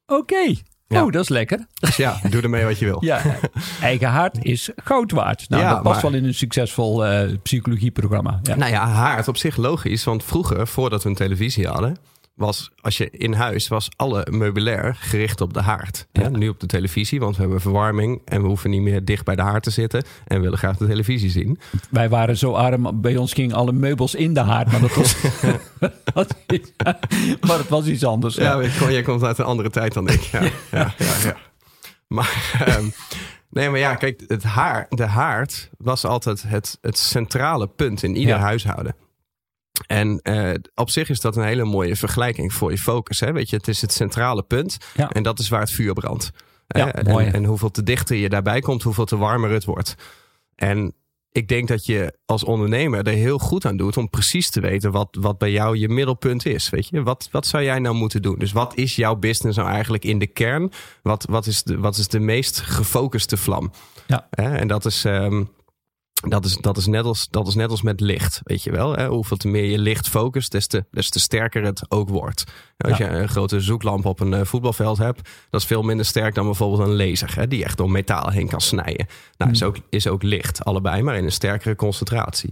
Oké. 0.05 0.55
Oh, 0.87 1.11
dat 1.11 1.21
is 1.23 1.29
lekker. 1.29 1.67
Dus 1.73 1.95
ja, 1.95 2.19
doe 2.29 2.41
ermee 2.41 2.63
wat 2.65 2.79
je 2.79 2.85
wil. 2.85 2.97
Ja, 3.05 3.21
eigen 3.81 4.07
hart 4.09 4.37
is 4.41 4.69
goud 4.75 5.11
waard. 5.11 5.49
Nou, 5.49 5.63
dat 5.63 5.81
past 5.81 6.01
maar- 6.01 6.11
wel 6.11 6.19
in 6.21 6.27
een 6.27 6.33
succesvol 6.33 7.05
eh, 7.05 7.29
psychologieprogramma. 7.43 8.39
Ja. 8.43 8.55
Nou 8.55 8.71
ja, 8.71 8.87
haard 8.87 9.27
op 9.27 9.37
zich 9.37 9.55
logisch. 9.57 10.03
Want 10.03 10.23
vroeger, 10.23 10.67
voordat 10.67 11.03
we 11.03 11.09
een 11.09 11.15
televisie 11.15 11.67
hadden... 11.67 11.97
was 12.33 12.71
als 12.81 12.97
je 12.97 13.09
in 13.09 13.33
huis 13.33 13.67
was 13.67 13.89
alle 13.95 14.27
meubilair 14.31 14.95
gericht 14.99 15.41
op 15.41 15.53
de 15.53 15.61
haard. 15.61 16.07
Ja, 16.11 16.29
nu 16.29 16.49
op 16.49 16.59
de 16.59 16.65
televisie, 16.65 17.19
want 17.19 17.35
we 17.35 17.41
hebben 17.41 17.61
verwarming... 17.61 18.21
en 18.25 18.41
we 18.41 18.47
hoeven 18.47 18.69
niet 18.69 18.81
meer 18.81 19.05
dicht 19.05 19.25
bij 19.25 19.35
de 19.35 19.41
haard 19.41 19.63
te 19.63 19.69
zitten... 19.69 20.03
en 20.27 20.41
willen 20.41 20.57
graag 20.57 20.77
de 20.77 20.87
televisie 20.87 21.29
zien. 21.29 21.59
Wij 21.89 22.09
waren 22.09 22.37
zo 22.37 22.51
arm, 22.53 23.01
bij 23.01 23.17
ons 23.17 23.33
gingen 23.33 23.55
alle 23.55 23.71
meubels 23.71 24.15
in 24.15 24.33
de 24.33 24.39
haard, 24.39 24.71
maar 24.71 24.81
dat 24.81 24.95
was, 24.95 25.15
dat 26.13 26.35
is- 26.47 26.71
maar 27.47 27.57
het 27.57 27.69
was 27.69 27.85
iets 27.85 28.05
anders. 28.05 28.35
Ja, 28.35 28.53
kom- 28.79 28.89
jij 28.89 29.01
komt 29.01 29.23
uit 29.23 29.37
een 29.37 29.45
andere 29.45 29.69
tijd 29.69 29.93
dan 29.93 30.07
ik. 30.09 30.21
Ja, 30.21 30.41
ja, 30.71 30.93
ja, 30.97 31.13
ja. 31.23 31.35
Maar, 32.07 32.51
ehm, 32.65 32.85
nee, 33.49 33.69
maar 33.69 33.79
ja, 33.79 33.95
kijk, 33.95 34.21
het 34.27 34.43
haar, 34.43 34.85
de 34.89 35.05
haard 35.05 35.69
was 35.77 36.05
altijd 36.05 36.43
het, 36.47 36.77
het 36.81 36.97
centrale 36.97 37.67
punt 37.67 38.03
in 38.03 38.15
ieder 38.15 38.35
Ja. 38.35 38.41
huishouden. 38.41 38.95
En 39.87 40.19
uh, 40.23 40.53
op 40.75 40.89
zich 40.89 41.09
is 41.09 41.21
dat 41.21 41.35
een 41.35 41.43
hele 41.43 41.63
mooie 41.63 41.95
vergelijking 41.95 42.53
voor 42.53 42.71
je 42.71 42.77
focus. 42.77 43.19
Hè? 43.19 43.31
Weet 43.31 43.49
je, 43.49 43.55
het 43.55 43.67
is 43.67 43.81
het 43.81 43.91
centrale 43.91 44.43
punt. 44.43 44.77
Ja. 44.95 45.09
En 45.09 45.23
dat 45.23 45.39
is 45.39 45.49
waar 45.49 45.59
het 45.59 45.71
vuur 45.71 45.93
brandt. 45.93 46.31
Ja, 46.67 46.93
en, 46.93 47.11
mooi. 47.11 47.27
en 47.27 47.45
hoeveel 47.45 47.71
te 47.71 47.83
dichter 47.83 48.15
je 48.15 48.29
daarbij 48.29 48.59
komt, 48.59 48.83
hoeveel 48.83 49.05
te 49.05 49.17
warmer 49.17 49.49
het 49.49 49.65
wordt. 49.65 49.95
En 50.55 50.93
ik 51.31 51.47
denk 51.47 51.67
dat 51.67 51.85
je 51.85 52.17
als 52.25 52.43
ondernemer 52.43 53.07
er 53.07 53.13
heel 53.13 53.37
goed 53.39 53.65
aan 53.65 53.77
doet 53.77 53.97
om 53.97 54.09
precies 54.09 54.49
te 54.49 54.59
weten 54.59 54.91
wat, 54.91 55.17
wat 55.19 55.37
bij 55.37 55.51
jou 55.51 55.77
je 55.77 55.89
middelpunt 55.89 56.45
is. 56.45 56.69
Weet 56.69 56.87
je, 56.87 57.03
wat, 57.03 57.27
wat 57.31 57.47
zou 57.47 57.63
jij 57.63 57.79
nou 57.79 57.95
moeten 57.95 58.21
doen? 58.21 58.39
Dus 58.39 58.51
wat 58.51 58.75
is 58.75 58.95
jouw 58.95 59.15
business 59.15 59.57
nou 59.57 59.69
eigenlijk 59.69 60.05
in 60.05 60.19
de 60.19 60.27
kern? 60.27 60.71
Wat, 61.01 61.25
wat, 61.29 61.45
is, 61.45 61.63
de, 61.63 61.79
wat 61.79 61.97
is 61.97 62.07
de 62.07 62.19
meest 62.19 62.59
gefocuste 62.59 63.37
vlam? 63.37 63.71
Ja. 64.07 64.27
En 64.29 64.67
dat 64.67 64.85
is. 64.85 65.05
ehm, 65.05 65.43
dat 66.27 66.45
is, 66.45 66.57
dat, 66.57 66.77
is 66.77 66.85
net 66.87 67.05
als, 67.05 67.27
dat 67.29 67.47
is 67.47 67.55
net 67.55 67.69
als 67.69 67.81
met 67.81 67.99
licht, 67.99 68.41
weet 68.43 68.63
je 68.63 68.71
wel. 68.71 68.95
Hè? 68.95 69.07
Hoeveel 69.07 69.37
te 69.37 69.47
meer 69.47 69.65
je 69.65 69.77
licht 69.77 70.09
focust, 70.09 70.51
des 70.51 70.67
te, 70.67 70.85
des 70.91 71.09
te 71.09 71.19
sterker 71.19 71.63
het 71.63 71.85
ook 71.91 72.09
wordt. 72.09 72.43
Als 72.77 72.97
Ja. 72.97 73.05
je 73.11 73.17
een 73.17 73.29
grote 73.29 73.59
zoeklamp 73.59 74.05
op 74.05 74.19
een 74.19 74.33
eh, 74.33 74.45
voetbalveld 74.45 74.97
hebt, 74.97 75.29
dat 75.49 75.61
is 75.61 75.67
veel 75.67 75.81
minder 75.81 76.05
sterk 76.05 76.35
dan 76.35 76.45
bijvoorbeeld 76.45 76.87
een 76.89 76.95
laser, 76.95 77.35
hè? 77.35 77.47
die 77.47 77.63
echt 77.63 77.77
door 77.77 77.91
metaal 77.91 78.29
heen 78.29 78.47
kan 78.47 78.61
snijden. 78.61 79.07
Nou, 79.37 79.51
is 79.51 79.63
ook, 79.63 79.75
is 79.89 80.07
ook 80.07 80.23
licht, 80.23 80.65
allebei, 80.65 81.01
maar 81.01 81.17
in 81.17 81.23
een 81.23 81.31
sterkere 81.31 81.75
concentratie. 81.75 82.49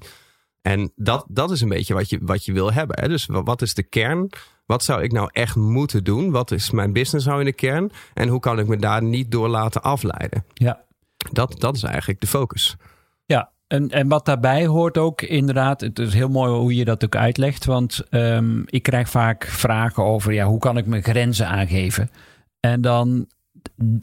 En 0.62 0.92
dat, 0.96 1.26
dat 1.28 1.52
is 1.52 1.62
een 1.62 1.70
beetje 1.70 1.94
wat 1.94 2.10
je, 2.10 2.20
wat 2.22 2.46
je 2.46 2.54
wil 2.54 2.74
hebben. 2.74 3.00
Hè? 3.00 3.08
Dus 3.08 3.26
wa- 3.26 3.44
wat 3.44 3.62
is 3.62 3.74
de 3.74 3.84
kern? 3.84 4.30
Wat 4.66 4.84
zou 4.84 5.04
ik 5.04 5.12
nou 5.12 5.30
echt 5.32 5.56
moeten 5.56 6.04
doen? 6.04 6.32
Wat 6.32 6.52
is 6.52 6.72
mijn 6.72 6.94
business 6.94 7.26
nou 7.26 7.40
in 7.40 7.46
de 7.46 7.54
kern? 7.54 7.92
En 8.14 8.28
hoe 8.28 8.40
kan 8.40 8.60
ik 8.60 8.68
me 8.68 8.78
daar 8.78 9.04
niet 9.04 9.32
door 9.32 9.48
laten 9.48 9.82
afleiden? 9.82 10.46
Ja. 10.54 10.82
Dat, 11.32 11.56
dat 11.60 11.76
is 11.76 11.84
eigenlijk 11.84 12.22
de 12.22 12.28
focus. 12.28 12.76
En, 13.72 13.90
en 13.90 14.08
wat 14.08 14.26
daarbij 14.26 14.66
hoort 14.66 14.98
ook 14.98 15.22
inderdaad, 15.22 15.82
het 15.82 16.00
is 16.00 16.14
heel 16.14 16.30
mooi 16.30 16.52
hoe 16.52 16.76
je 16.76 16.86
dat 16.86 17.06
ook 17.06 17.16
uitlegt, 17.16 17.66
want 17.66 18.04
ehm, 18.10 18.62
ik 18.66 18.84
krijg 18.84 19.10
vaak 19.10 19.46
vragen 19.46 20.04
over, 20.04 20.34
ja, 20.34 20.46
hoe 20.46 20.60
kan 20.60 20.78
ik 20.78 20.86
mijn 20.86 21.04
grenzen 21.04 21.48
aangeven? 21.48 22.10
En 22.60 22.82
dan 22.82 23.28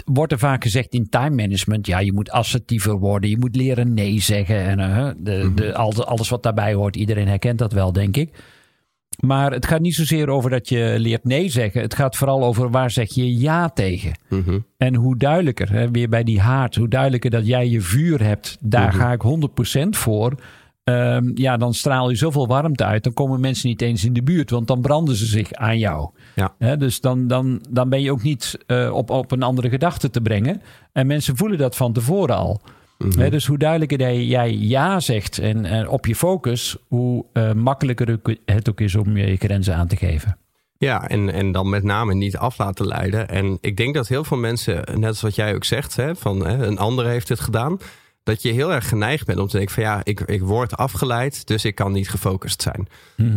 wordt 0.05 0.33
er 0.33 0.39
vaak 0.39 0.63
gezegd 0.63 0.95
in 0.95 1.09
time 1.09 1.35
management, 1.35 1.87
ja, 1.87 1.99
je 1.99 2.13
moet 2.13 2.31
assertiever 2.31 2.99
worden, 2.99 3.31
je 3.31 3.39
moet 3.39 3.57
leren 3.57 3.95
nee 3.95 4.21
zeggen 4.21 4.65
en 4.65 4.79
eh, 4.81 5.09
de, 5.17 5.53
de, 5.55 5.75
al- 5.75 6.05
alles 6.05 6.29
wat 6.29 6.43
daarbij 6.43 6.75
hoort, 6.75 6.97
iedereen 6.97 7.29
herkent 7.29 7.59
dat 7.59 7.73
wel, 7.73 7.93
denk 7.93 8.17
ik. 8.17 8.31
Maar 9.19 9.53
het 9.53 9.67
gaat 9.67 9.81
niet 9.81 9.95
zozeer 9.95 10.29
over 10.29 10.51
dat 10.51 10.69
je 10.69 10.95
leert 10.99 11.25
nee 11.25 11.49
zeggen. 11.49 11.81
Het 11.81 11.95
gaat 11.95 12.17
vooral 12.17 12.45
over 12.45 12.71
waar 12.71 12.91
zeg 12.91 13.15
je 13.15 13.39
ja 13.39 13.69
tegen. 13.69 14.19
Mhm. 14.29 14.59
En 14.77 14.95
hoe 14.95 15.17
duidelijker, 15.17 15.73
hè, 15.73 15.91
weer 15.91 16.09
bij 16.09 16.25
die 16.25 16.41
haard, 16.41 16.75
hoe 16.75 16.89
duidelijker 16.89 17.31
dat 17.31 17.47
jij 17.47 17.69
je 17.69 17.81
vuur 17.81 18.23
hebt, 18.23 18.57
daar 18.61 18.89
Mhm. 18.89 18.97
ga 18.97 19.13
ik 19.13 19.21
100% 19.23 19.97
voor. 19.97 20.35
Ehm, 20.85 21.31
ja, 21.35 21.57
dan 21.57 21.75
straal 21.75 22.11
je 22.11 22.17
zoveel 22.17 22.47
warmte 22.47 22.85
uit. 22.85 23.05
Dan 23.05 23.13
komen 23.13 23.41
mensen 23.41 23.69
niet 23.69 23.83
eens 23.83 24.05
in 24.05 24.13
de 24.13 24.23
buurt, 24.23 24.51
want 24.51 24.67
dan 24.67 24.81
branden 24.81 25.17
ze 25.17 25.27
zich 25.27 25.53
aan 25.53 25.79
jou. 25.79 26.11
Ja. 26.35 26.55
Hè, 26.59 26.77
dus 26.77 27.01
dan, 27.01 27.27
dan, 27.27 27.61
dan 27.71 27.89
ben 27.89 28.03
je 28.03 28.13
ook 28.13 28.23
niet 28.23 28.59
eh, 28.67 28.91
op, 28.95 29.11
op 29.11 29.31
een 29.33 29.43
andere 29.43 29.69
gedachte 29.69 30.11
te 30.11 30.21
brengen. 30.21 30.63
En 30.93 31.07
mensen 31.07 31.37
voelen 31.37 31.59
dat 31.59 31.77
van 31.77 31.93
tevoren 31.93 32.37
al. 32.37 32.61
Mhm. 32.99 33.31
Dus 33.31 33.47
hoe 33.47 33.59
duidelijker 33.59 34.23
jij 34.23 34.53
ja 34.53 35.01
zegt 35.01 35.39
en, 35.39 35.65
en 35.65 35.89
op 35.89 36.07
je 36.07 36.15
focus, 36.15 36.77
hoe 36.89 37.25
eh, 37.33 37.53
makkelijker 37.53 38.19
het 38.45 38.69
ook 38.69 38.81
is 38.81 38.95
om 38.95 39.17
je 39.17 39.37
grenzen 39.37 39.75
aan 39.75 39.87
te 39.87 39.97
geven. 39.97 40.39
Ja, 40.79 41.09
en, 41.09 41.33
en 41.33 41.53
dan 41.53 41.69
met 41.69 41.83
name 41.83 42.15
niet 42.15 42.37
af 42.37 42.59
laten 42.59 42.87
leiden. 42.87 43.29
En 43.29 43.59
ik 43.61 43.77
denk 43.77 43.95
dat 43.95 44.09
heel 44.09 44.25
veel 44.25 44.37
mensen, 44.37 44.85
net 44.95 45.09
als 45.09 45.21
wat 45.21 45.35
jij 45.35 45.55
ook 45.55 45.65
zegt, 45.65 45.97
hè, 45.97 46.17
van 46.17 46.47
hè, 46.47 46.67
een 46.67 46.79
ander 46.79 47.07
heeft 47.07 47.29
het 47.29 47.41
gedaan. 47.41 47.79
Dat 48.23 48.43
je 48.43 48.53
heel 48.53 48.73
erg 48.73 48.89
geneigd 48.89 49.27
bent 49.27 49.39
om 49.39 49.47
te 49.47 49.57
denken 49.57 49.75
van 49.75 49.83
ja, 49.83 50.01
ik, 50.03 50.21
ik 50.21 50.43
word 50.43 50.77
afgeleid, 50.77 51.47
dus 51.47 51.65
ik 51.65 51.75
kan 51.75 51.93
niet 51.93 52.11
gefocust 52.11 52.63
zijn. 52.63 52.89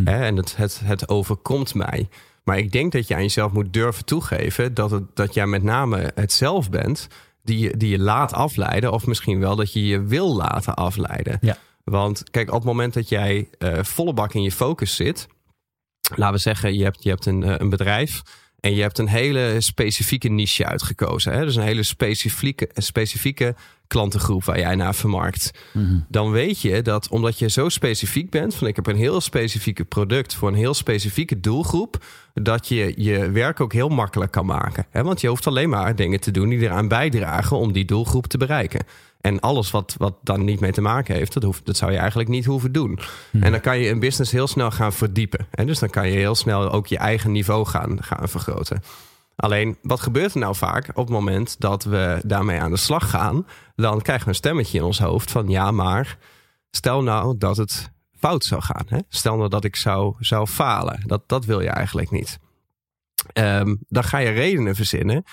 Hè, 0.04 0.26
en 0.26 0.36
het, 0.36 0.58
het, 0.58 0.82
het 0.84 1.10
overkomt 1.10 1.74
mij. 1.74 2.10
Maar 2.44 2.58
ik 2.58 2.72
denk 2.72 2.92
dat 2.92 3.08
je 3.08 3.16
aan 3.16 3.22
jezelf 3.22 3.52
moet 3.52 3.74
durven 3.74 4.06
toegeven 4.06 4.74
dat, 4.74 4.92
het, 4.92 5.04
dat 5.14 5.34
jij 5.34 5.48
met 5.48 5.64
name 5.64 6.12
het 6.16 6.32
zelf 6.32 6.70
bent 6.70 7.08
die, 7.44 7.60
je- 7.60 7.78
die 7.78 7.90
je 7.90 8.00
laat 8.00 8.34
afleiden. 8.34 8.92
Of 8.92 9.06
misschien 9.08 9.40
wel 9.40 9.56
dat 9.56 9.74
je 9.74 9.86
je 9.88 10.04
wil 10.04 10.36
laten 10.36 10.74
afleiden. 10.74 11.38
Ja. 11.42 11.58
Want 11.84 12.30
kijk, 12.32 12.48
op 12.48 12.54
het 12.56 12.64
moment 12.64 12.94
dat 12.94 13.10
jij 13.10 13.50
eh, 13.58 13.84
volle 13.84 14.14
bak 14.14 14.34
in 14.34 14.42
je 14.42 14.52
focus 14.52 14.96
zit. 14.96 15.28
Laten 16.16 16.36
we 16.36 16.42
zeggen, 16.42 16.74
je 16.74 16.84
hebt, 16.84 17.04
je 17.04 17.10
hebt 17.10 17.26
een, 17.26 17.44
eh, 17.44 17.56
een 17.58 17.70
bedrijf. 17.70 18.22
En 18.62 18.76
je 18.76 18.82
hebt 18.82 18.98
een 18.98 19.08
hele 19.08 19.56
specifieke 19.58 20.28
niche 20.28 20.66
uitgekozen. 20.66 21.34
Hè? 21.34 21.46
Dus 21.46 21.56
een 21.56 21.64
hele 21.64 21.84
specifieke, 21.84 22.70
specifieke 22.74 23.56
klantengroep 23.88 24.44
waar 24.44 24.60
jij 24.60 24.76
naar 24.76 24.96
vermarkt. 24.96 25.52
Dan 26.08 26.32
weet 26.32 26.62
je 26.62 26.82
dat 26.82 27.10
omdat 27.10 27.40
je 27.40 27.50
zo 27.50 27.70
specifiek 27.70 28.30
bent, 28.30 28.56
van 28.56 28.68
ik 28.68 28.76
heb 28.76 28.88
een 28.88 28.96
heel 28.96 29.22
specifieke 29.22 29.84
product 29.84 30.36
voor 30.36 30.48
een 30.48 30.56
heel 30.56 30.74
specifieke 30.74 31.40
doelgroep, 31.40 32.06
dat 32.34 32.68
je 32.68 32.94
je 32.96 33.32
werk 33.32 33.60
ook 33.60 33.74
heel 33.74 33.90
makkelijk 33.90 34.32
kan 34.32 34.46
maken. 34.46 34.86
Hè? 34.90 35.04
Want 35.04 35.22
je 35.22 35.28
hoeft 35.28 35.48
alleen 35.48 35.70
maar 35.70 35.96
dingen 35.96 36.20
te 36.20 36.32
doen 36.32 36.50
die 36.50 36.60
eraan 36.60 36.88
bijdragen 36.88 37.58
om 37.58 37.72
die 37.72 37.86
doelgroep 37.86 38.28
te 38.28 38.38
bereiken. 38.38 38.86
En 39.22 39.40
alles 39.40 39.72
wat, 39.72 39.96
wat 39.98 40.16
dan 40.22 40.46
niet 40.46 40.60
mee 40.60 40.72
te 40.72 40.82
maken 40.82 41.16
heeft, 41.16 41.34
dat, 41.34 41.44
hoeft, 41.44 41.66
dat 41.66 41.78
zou 41.78 41.92
je 41.92 41.98
eigenlijk 41.98 42.30
niet 42.30 42.46
hoeven 42.46 42.72
doen. 42.72 43.00
En 43.32 43.52
dan 43.52 43.62
kan 43.62 43.80
je 43.80 43.90
een 43.90 44.00
business 44.00 44.32
heel 44.32 44.48
snel 44.48 44.72
gaan 44.72 44.94
verdiepen. 44.94 45.48
En 45.52 45.68
dus 45.68 45.80
dan 45.80 45.90
kan 45.90 46.10
je 46.10 46.18
heel 46.18 46.36
snel 46.36 46.72
ook 46.72 46.88
je 46.88 46.98
eigen 46.98 47.32
niveau 47.32 47.66
gaan, 47.66 48.04
gaan 48.04 48.30
vergroten. 48.30 48.82
Alleen, 49.36 49.78
wat 49.82 50.00
gebeurt 50.00 50.34
er 50.34 50.40
nou 50.40 50.56
vaak 50.56 50.88
op 50.90 50.96
het 50.96 51.10
moment 51.10 51.56
dat 51.60 51.84
we 51.84 52.22
daarmee 52.26 52.60
aan 52.60 52.72
de 52.72 52.78
slag 52.78 53.10
gaan? 53.10 53.46
Dan 53.76 54.02
krijgen 54.02 54.24
we 54.24 54.30
een 54.30 54.36
stemmetje 54.36 54.78
in 54.78 54.84
ons 54.84 55.00
hoofd 55.00 55.32
van 55.32 55.48
ja, 55.48 55.72
maar 55.72 56.18
stel 56.72 57.04
nou 57.04 57.38
dat 57.38 57.58
het 57.58 57.92
fout 58.18 58.44
zou 58.44 58.62
gaan. 58.62 58.86
Hè? 58.88 58.98
Stel 59.10 59.38
nou 59.38 59.50
dat 59.50 59.64
ik 59.64 59.76
zou, 59.76 60.16
zou 60.20 60.48
falen. 60.48 61.04
Dat, 61.06 61.30
dat 61.30 61.46
wil 61.46 61.62
je 61.62 61.70
eigenlijk 61.70 62.12
niet. 62.12 62.40
Ehm, 63.34 63.76
dan 63.88 64.04
ga 64.04 64.18
je 64.18 64.30
redenen 64.30 64.76
verzinnen 64.76 65.24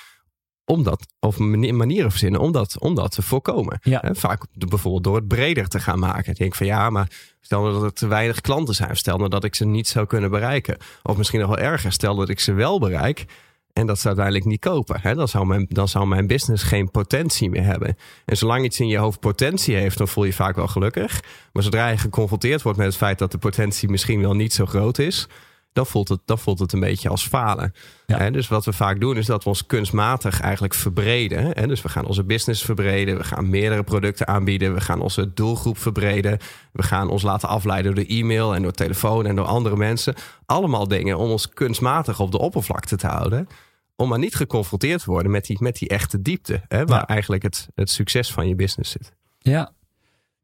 om 0.69 0.83
dat, 0.83 1.07
of 1.21 1.39
mani- 1.39 1.73
manieren 1.73 2.11
verzinnen 2.11 2.41
om 2.41 2.53
dat, 2.53 2.79
om 2.79 2.95
dat 2.95 3.11
te 3.11 3.23
voorkomen. 3.23 3.79
Ja. 3.83 4.05
Vaak 4.13 4.45
bijvoorbeeld 4.53 5.05
door 5.05 5.17
het 5.17 5.29
breder 5.29 5.69
te 5.69 5.81
gaan 5.81 5.99
maken. 5.99 6.33
Ik 6.33 6.39
denk 6.39 6.55
van 6.55 6.67
ja, 6.67 6.91
maar 6.91 7.11
stel 7.41 7.61
nou 7.61 7.73
dat 7.73 7.83
er 7.83 7.93
te 7.93 8.07
weinig 8.07 8.41
klanten 8.41 8.75
zijn. 8.75 8.97
Stel 8.97 9.17
nou 9.17 9.29
dat 9.29 9.45
ik 9.45 9.55
ze 9.55 9.65
niet 9.65 9.89
zou 9.89 10.07
kunnen 10.07 10.31
bereiken. 10.31 10.77
Of 11.03 11.17
misschien 11.17 11.41
nog 11.41 11.49
wel 11.49 11.59
erger, 11.59 11.93
stel 11.93 12.15
dat 12.15 12.29
ik 12.29 12.41
ze 12.41 12.53
wel 12.53 12.79
bereik 12.79 13.27
en 13.73 13.87
dat 13.87 13.99
ze 13.99 14.07
uiteindelijk 14.07 14.45
niet 14.45 14.61
kopen. 14.61 15.01
Hè? 15.01 15.15
Dan, 15.15 15.29
zou 15.29 15.47
mijn, 15.47 15.67
dan 15.69 15.89
zou 15.89 16.07
mijn 16.07 16.27
business 16.27 16.63
geen 16.63 16.91
potentie 16.91 17.51
meer 17.51 17.65
hebben. 17.65 17.97
En 18.25 18.37
zolang 18.37 18.65
iets 18.65 18.81
in 18.81 18.89
je 18.89 18.99
hoofd 18.99 19.21
potentie 19.21 19.75
heeft, 19.75 19.99
dan 19.99 20.09
voel 20.09 20.25
je 20.25 20.31
je 20.31 20.37
vaak 20.37 20.57
wel 20.57 20.69
gelukkig. 20.69 21.23
Maar 21.53 21.63
zodra 21.63 21.89
je 21.89 21.99
geconfronteerd 21.99 22.63
wordt 22.63 22.79
met 22.79 22.87
het 22.87 22.97
feit 22.97 23.19
dat 23.19 23.33
de 23.33 23.39
potentie 23.39 23.89
misschien 23.89 24.21
wel 24.21 24.35
niet 24.35 24.53
zo 24.53 24.67
groot 24.67 24.99
is, 24.99 25.29
dan 25.73 25.87
voelt 25.87 26.09
het, 26.09 26.21
dan 26.25 26.39
voelt 26.39 26.59
het 26.59 26.73
een 26.73 26.81
beetje 26.81 27.09
als 27.09 27.27
falen. 27.27 27.73
Ja. 28.07 28.31
Dus 28.31 28.49
wat 28.49 28.65
we 28.65 28.73
vaak 28.73 29.01
doen, 29.01 29.17
is 29.17 29.27
dat 29.27 29.43
we 29.43 29.49
ons 29.49 29.67
kunstmatig 29.67 30.41
eigenlijk 30.41 30.75
verbreden. 30.75 31.45
Hè? 31.45 31.67
Dus 31.67 31.83
we 31.83 31.89
gaan 31.89 32.07
onze 32.07 32.25
business 32.25 32.63
verbreden, 32.63 33.17
we 33.17 33.25
gaan 33.25 33.49
meerdere 33.51 33.83
producten 33.83 34.27
aanbieden, 34.29 34.75
we 34.75 34.81
gaan 34.81 35.01
onze 35.01 35.33
doelgroep 35.35 35.79
verbreden, 35.79 36.39
we 36.73 36.83
gaan 36.83 37.09
ons 37.11 37.23
laten 37.23 37.49
afleiden 37.49 37.95
door 37.95 38.05
e-mail 38.09 38.55
en 38.55 38.63
door 38.63 38.73
telefoon 38.73 39.27
en 39.27 39.37
door 39.37 39.47
andere 39.47 39.77
mensen. 39.77 40.15
Allemaal 40.47 40.89
dingen 40.89 41.19
om 41.19 41.31
ons 41.31 41.49
kunstmatig 41.49 42.21
op 42.21 42.31
de 42.33 42.39
oppervlakte 42.39 42.97
te 42.97 43.07
houden. 43.07 43.49
Om 43.97 44.09
maar 44.09 44.19
niet 44.19 44.35
geconfronteerd 44.35 45.03
te 45.03 45.11
worden 45.11 45.31
met 45.33 45.45
die, 45.47 45.57
met 45.61 45.79
die 45.79 45.89
echte 45.89 46.23
diepte. 46.23 46.63
Hè, 46.69 46.85
waar 46.87 46.99
Ja. 46.99 47.07
eigenlijk 47.07 47.43
het, 47.43 47.69
het 47.75 47.91
succes 47.91 48.33
van 48.33 48.49
je 48.49 48.55
business 48.55 48.91
zit. 48.91 49.13
Ja. 49.39 49.73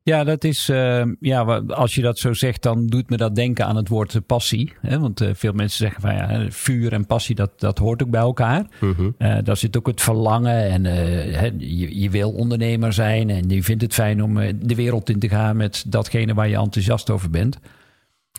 Ja, 0.06 0.24
dat 0.24 0.44
is. 0.44 0.68
eh, 0.68 1.04
ja, 1.20 1.42
als 1.68 1.94
je 1.94 2.02
dat 2.02 2.18
zo 2.18 2.32
zegt, 2.32 2.62
dan 2.62 2.86
doet 2.86 3.10
me 3.10 3.16
dat 3.16 3.34
denken 3.34 3.66
aan 3.66 3.76
het 3.76 3.88
woord 3.88 4.14
eh, 4.14 4.20
passie. 4.26 4.72
Hè? 4.80 4.98
Want 4.98 5.20
eh, 5.20 5.30
veel 5.34 5.52
mensen 5.52 5.78
zeggen 5.78 6.00
van 6.00 6.14
ja, 6.14 6.46
vuur 6.50 6.92
en 6.92 7.06
passie, 7.06 7.34
dat, 7.34 7.60
dat 7.60 7.78
hoort 7.78 8.02
ook 8.02 8.10
bij 8.10 8.20
elkaar. 8.20 8.66
Eh, 9.18 9.36
daar 9.44 9.56
zit 9.56 9.76
ook 9.76 9.86
het 9.86 10.00
verlangen 10.00 10.64
en 10.70 10.86
eh, 10.86 10.94
hè, 11.38 11.50
je, 11.58 12.00
je 12.00 12.10
wil 12.10 12.30
ondernemer 12.32 12.92
zijn 12.92 13.30
en 13.30 13.48
je 13.48 13.62
vindt 13.62 13.82
het 13.82 13.94
fijn 13.94 14.22
om 14.22 14.38
eh, 14.38 14.52
de 14.60 14.74
wereld 14.74 15.10
in 15.10 15.18
te 15.18 15.28
gaan 15.28 15.56
met 15.56 15.84
datgene 15.86 16.34
waar 16.34 16.48
je 16.48 16.56
enthousiast 16.56 17.10
over 17.10 17.30
bent. 17.30 17.58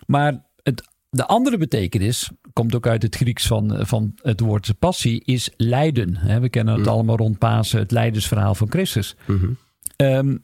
Maar 0.07 0.43
het, 0.63 0.83
de 1.09 1.25
andere 1.25 1.57
betekenis 1.57 2.29
komt 2.53 2.75
ook 2.75 2.87
uit 2.87 3.01
het 3.01 3.15
Grieks 3.15 3.47
van, 3.47 3.75
eh, 3.75 3.85
van 3.85 4.13
het 4.21 4.39
woord 4.39 4.73
passie, 4.79 5.21
is 5.25 5.49
lijden. 5.57 6.15
Hè? 6.17 6.39
We 6.39 6.49
kennen 6.49 6.73
het 6.77 6.87
allemaal 6.87 7.17
rond 7.17 7.37
Pasen, 7.37 7.79
het 7.79 7.91
lijdensverhaal 7.91 8.55
van 8.55 8.69
Christus. 8.69 9.15
Ehm, 9.95 10.35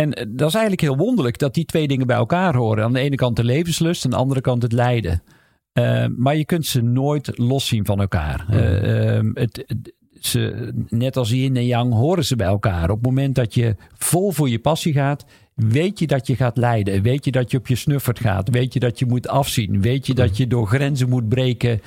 en 0.00 0.12
eh, 0.12 0.24
dat 0.28 0.48
is 0.48 0.54
eigenlijk 0.54 0.82
heel 0.82 0.96
wonderlijk 0.96 1.38
dat 1.38 1.54
die 1.54 1.64
twee 1.64 1.88
dingen 1.88 2.06
bij 2.06 2.16
elkaar 2.16 2.54
horen. 2.56 2.84
Aan 2.84 2.92
de 2.92 3.00
ene 3.00 3.16
kant 3.16 3.36
de 3.36 3.44
levenslust, 3.44 4.04
aan 4.04 4.10
de 4.10 4.16
andere 4.16 4.40
kant 4.40 4.62
het 4.62 4.72
lijden. 4.72 5.22
Ehm, 5.72 6.12
maar 6.16 6.36
je 6.36 6.44
kunt 6.44 6.66
ze 6.66 6.82
nooit 6.82 7.38
loszien 7.38 7.84
van 7.86 8.00
elkaar. 8.00 8.46
Eh, 8.50 9.16
ehm, 9.16 9.30
het, 9.34 9.64
het- 9.66 9.92
ze, 10.20 10.72
net 10.88 11.16
als 11.16 11.30
yin 11.30 11.56
en 11.56 11.66
yang 11.66 11.92
horen 11.92 12.24
ze 12.24 12.36
bij 12.36 12.46
elkaar. 12.46 12.90
Op 12.90 12.96
het 12.96 13.06
moment 13.06 13.34
dat 13.34 13.54
je 13.54 13.76
vol 13.98 14.30
voor 14.32 14.48
je 14.48 14.58
passie 14.58 14.92
gaat, 14.92 15.24
weet 15.54 15.98
je 15.98 16.06
dat 16.06 16.26
je 16.26 16.36
gaat 16.36 16.56
lijden. 16.56 17.02
Weet 17.02 17.24
je 17.24 17.30
dat 17.30 17.50
je 17.50 17.56
op 17.58 17.66
je 17.66 17.74
snuffert 17.76 18.20
gaat. 18.20 18.48
Weet 18.50 18.72
je 18.72 18.80
dat 18.80 18.98
je 18.98 19.06
moet 19.06 19.28
afzien. 19.28 19.80
Weet 19.80 20.06
je 20.06 20.14
dat 20.14 20.36
je 20.36 20.46
door 20.46 20.66
grenzen 20.66 21.08
moet 21.08 21.28
breken 21.28 21.80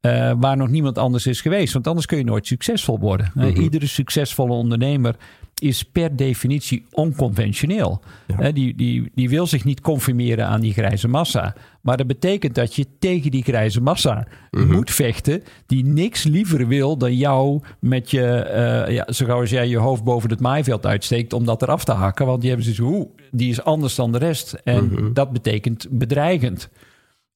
uh, 0.00 0.32
waar 0.38 0.56
nog 0.56 0.68
niemand 0.68 0.98
anders 0.98 1.26
is 1.26 1.40
geweest. 1.40 1.72
Want 1.72 1.86
anders 1.86 2.06
kun 2.06 2.18
je 2.18 2.24
nooit 2.24 2.46
succesvol 2.46 2.98
worden. 2.98 3.30
Mm 3.34 3.42
-hmm. 3.42 3.62
iedere 3.62 3.86
succesvolle 3.86 4.52
ondernemer 4.52 5.16
is 5.54 5.82
per 5.82 6.16
definitie 6.16 6.86
onconventioneel. 6.90 8.02
Ja. 8.38 8.50
die, 8.52 8.74
die, 8.74 9.10
die 9.14 9.28
wil 9.28 9.46
zich 9.46 9.64
niet 9.64 9.80
conformeren 9.80 10.46
aan 10.46 10.60
die 10.60 10.72
grijze 10.72 11.08
massa. 11.08 11.54
Maar 11.80 11.96
dat 11.96 12.06
betekent 12.06 12.54
dat 12.54 12.74
je 12.74 12.86
tegen 12.98 13.30
die 13.30 13.42
grijze 13.42 13.80
massa 13.80 14.26
mm 14.50 14.60
-hmm. 14.62 14.72
moet 14.72 14.90
vechten, 14.90 15.42
die 15.66 15.84
niks 15.84 16.24
liever 16.24 16.66
wil 16.66 16.96
dan 16.96 17.14
jou 17.16 17.62
met 17.80 18.10
je, 18.10 18.46
ja, 18.88 19.12
zo 19.12 19.26
gauw 19.26 19.40
als 19.40 19.50
jij 19.50 19.68
je 19.68 19.76
hoofd 19.76 20.04
boven 20.04 20.30
het 20.30 20.40
maaiveld 20.40 20.86
uitsteekt, 20.86 21.32
om 21.32 21.44
dat 21.44 21.62
eraf 21.62 21.84
te 21.84 21.92
hakken. 21.92 22.26
Want 22.26 22.40
die 22.40 22.50
hebben 22.50 22.74
zoiets, 22.74 22.96
hoe, 22.96 23.08
die 23.30 23.50
is 23.50 23.62
anders 23.62 23.94
dan 23.94 24.12
de 24.12 24.18
rest. 24.18 24.52
En 24.52 24.84
mm 24.84 24.96
-hmm. 24.96 25.14
dat 25.14 25.32
betekent 25.32 25.86
bedreigend. 25.90 26.70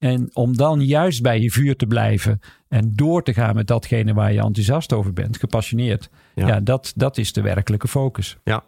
En 0.02 0.30
om 0.32 0.56
dan 0.56 0.84
juist 0.84 1.22
bij 1.22 1.40
je 1.40 1.50
vuur 1.50 1.76
te 1.76 1.86
blijven 1.86 2.40
en 2.68 2.92
door 2.94 3.22
te 3.22 3.34
gaan 3.34 3.54
met 3.54 3.66
datgene 3.66 4.14
waar 4.14 4.32
je 4.32 4.40
enthousiast 4.40 4.92
over 4.92 5.12
bent, 5.12 5.36
gepassioneerd. 5.36 6.10
Ja, 6.34 6.46
ja 6.46 6.60
dat, 6.60 6.92
dat 6.96 7.18
is 7.18 7.32
de 7.32 7.40
werkelijke 7.40 7.88
focus. 7.88 8.36
Ja, 8.44 8.64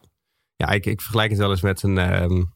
ja 0.56 0.70
ik, 0.70 0.86
ik 0.86 1.00
vergelijk 1.00 1.30
het 1.30 1.38
wel 1.38 1.50
eens 1.50 1.60
met 1.60 1.82
een, 1.82 2.22
um, 2.22 2.52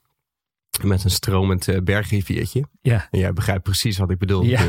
met 0.83 1.05
een 1.05 1.11
stromend 1.11 1.69
uh, 1.69 1.81
bergriviertje. 1.81 2.65
Ja. 2.81 3.09
En 3.11 3.19
jij 3.19 3.33
begrijpt 3.33 3.63
precies 3.63 3.99
wat 3.99 4.11
ik 4.11 4.19
bedoel. 4.19 4.43
Ja. 4.43 4.69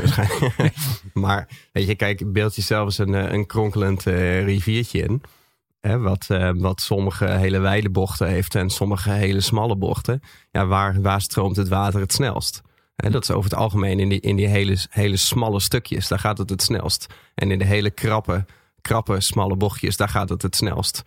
maar 1.14 1.50
weet 1.72 1.88
je, 1.88 1.96
kijk, 1.96 2.34
beeld 2.34 2.56
jezelf 2.56 2.86
eens 2.86 2.98
een, 2.98 3.34
een 3.34 3.46
kronkelend 3.46 4.06
uh, 4.06 4.44
riviertje 4.44 5.00
in. 5.00 5.22
Hè, 5.80 6.00
wat, 6.00 6.28
uh, 6.32 6.52
wat 6.56 6.82
sommige 6.82 7.26
hele 7.26 7.60
wijde 7.60 7.90
bochten 7.90 8.28
heeft 8.28 8.56
en 8.56 8.70
sommige 8.70 9.12
hele 9.12 9.42
smalle 9.42 9.78
bochten. 9.78 10.22
Ja, 10.52 10.66
waar, 10.66 11.02
waar 11.02 11.22
stroomt 11.22 11.56
het 11.56 11.68
water 11.68 12.00
het 12.00 12.14
snelst? 12.14 12.62
En 13.00 13.12
dat 13.12 13.24
is 13.24 13.32
over 13.32 13.50
het 13.50 13.60
algemeen 13.60 14.00
in 14.00 14.10
die, 14.10 14.20
in 14.20 14.36
die 14.36 14.48
hele, 14.48 14.78
hele 14.90 15.18
smalle 15.18 15.60
stukjes. 15.60 16.08
Daar 16.08 16.20
gaat 16.20 16.38
het 16.38 16.50
het 16.50 16.62
snelst. 16.62 17.08
En 17.36 17.52
in 17.52 17.60
de 17.60 17.66
hele 17.66 17.90
krappe, 17.90 18.46
krappe, 18.82 19.22
smalle 19.22 19.56
bochtjes, 19.56 19.98
daar 19.98 20.10
gaat 20.10 20.30
het 20.30 20.42
het 20.42 20.56
snelst. 20.56 21.04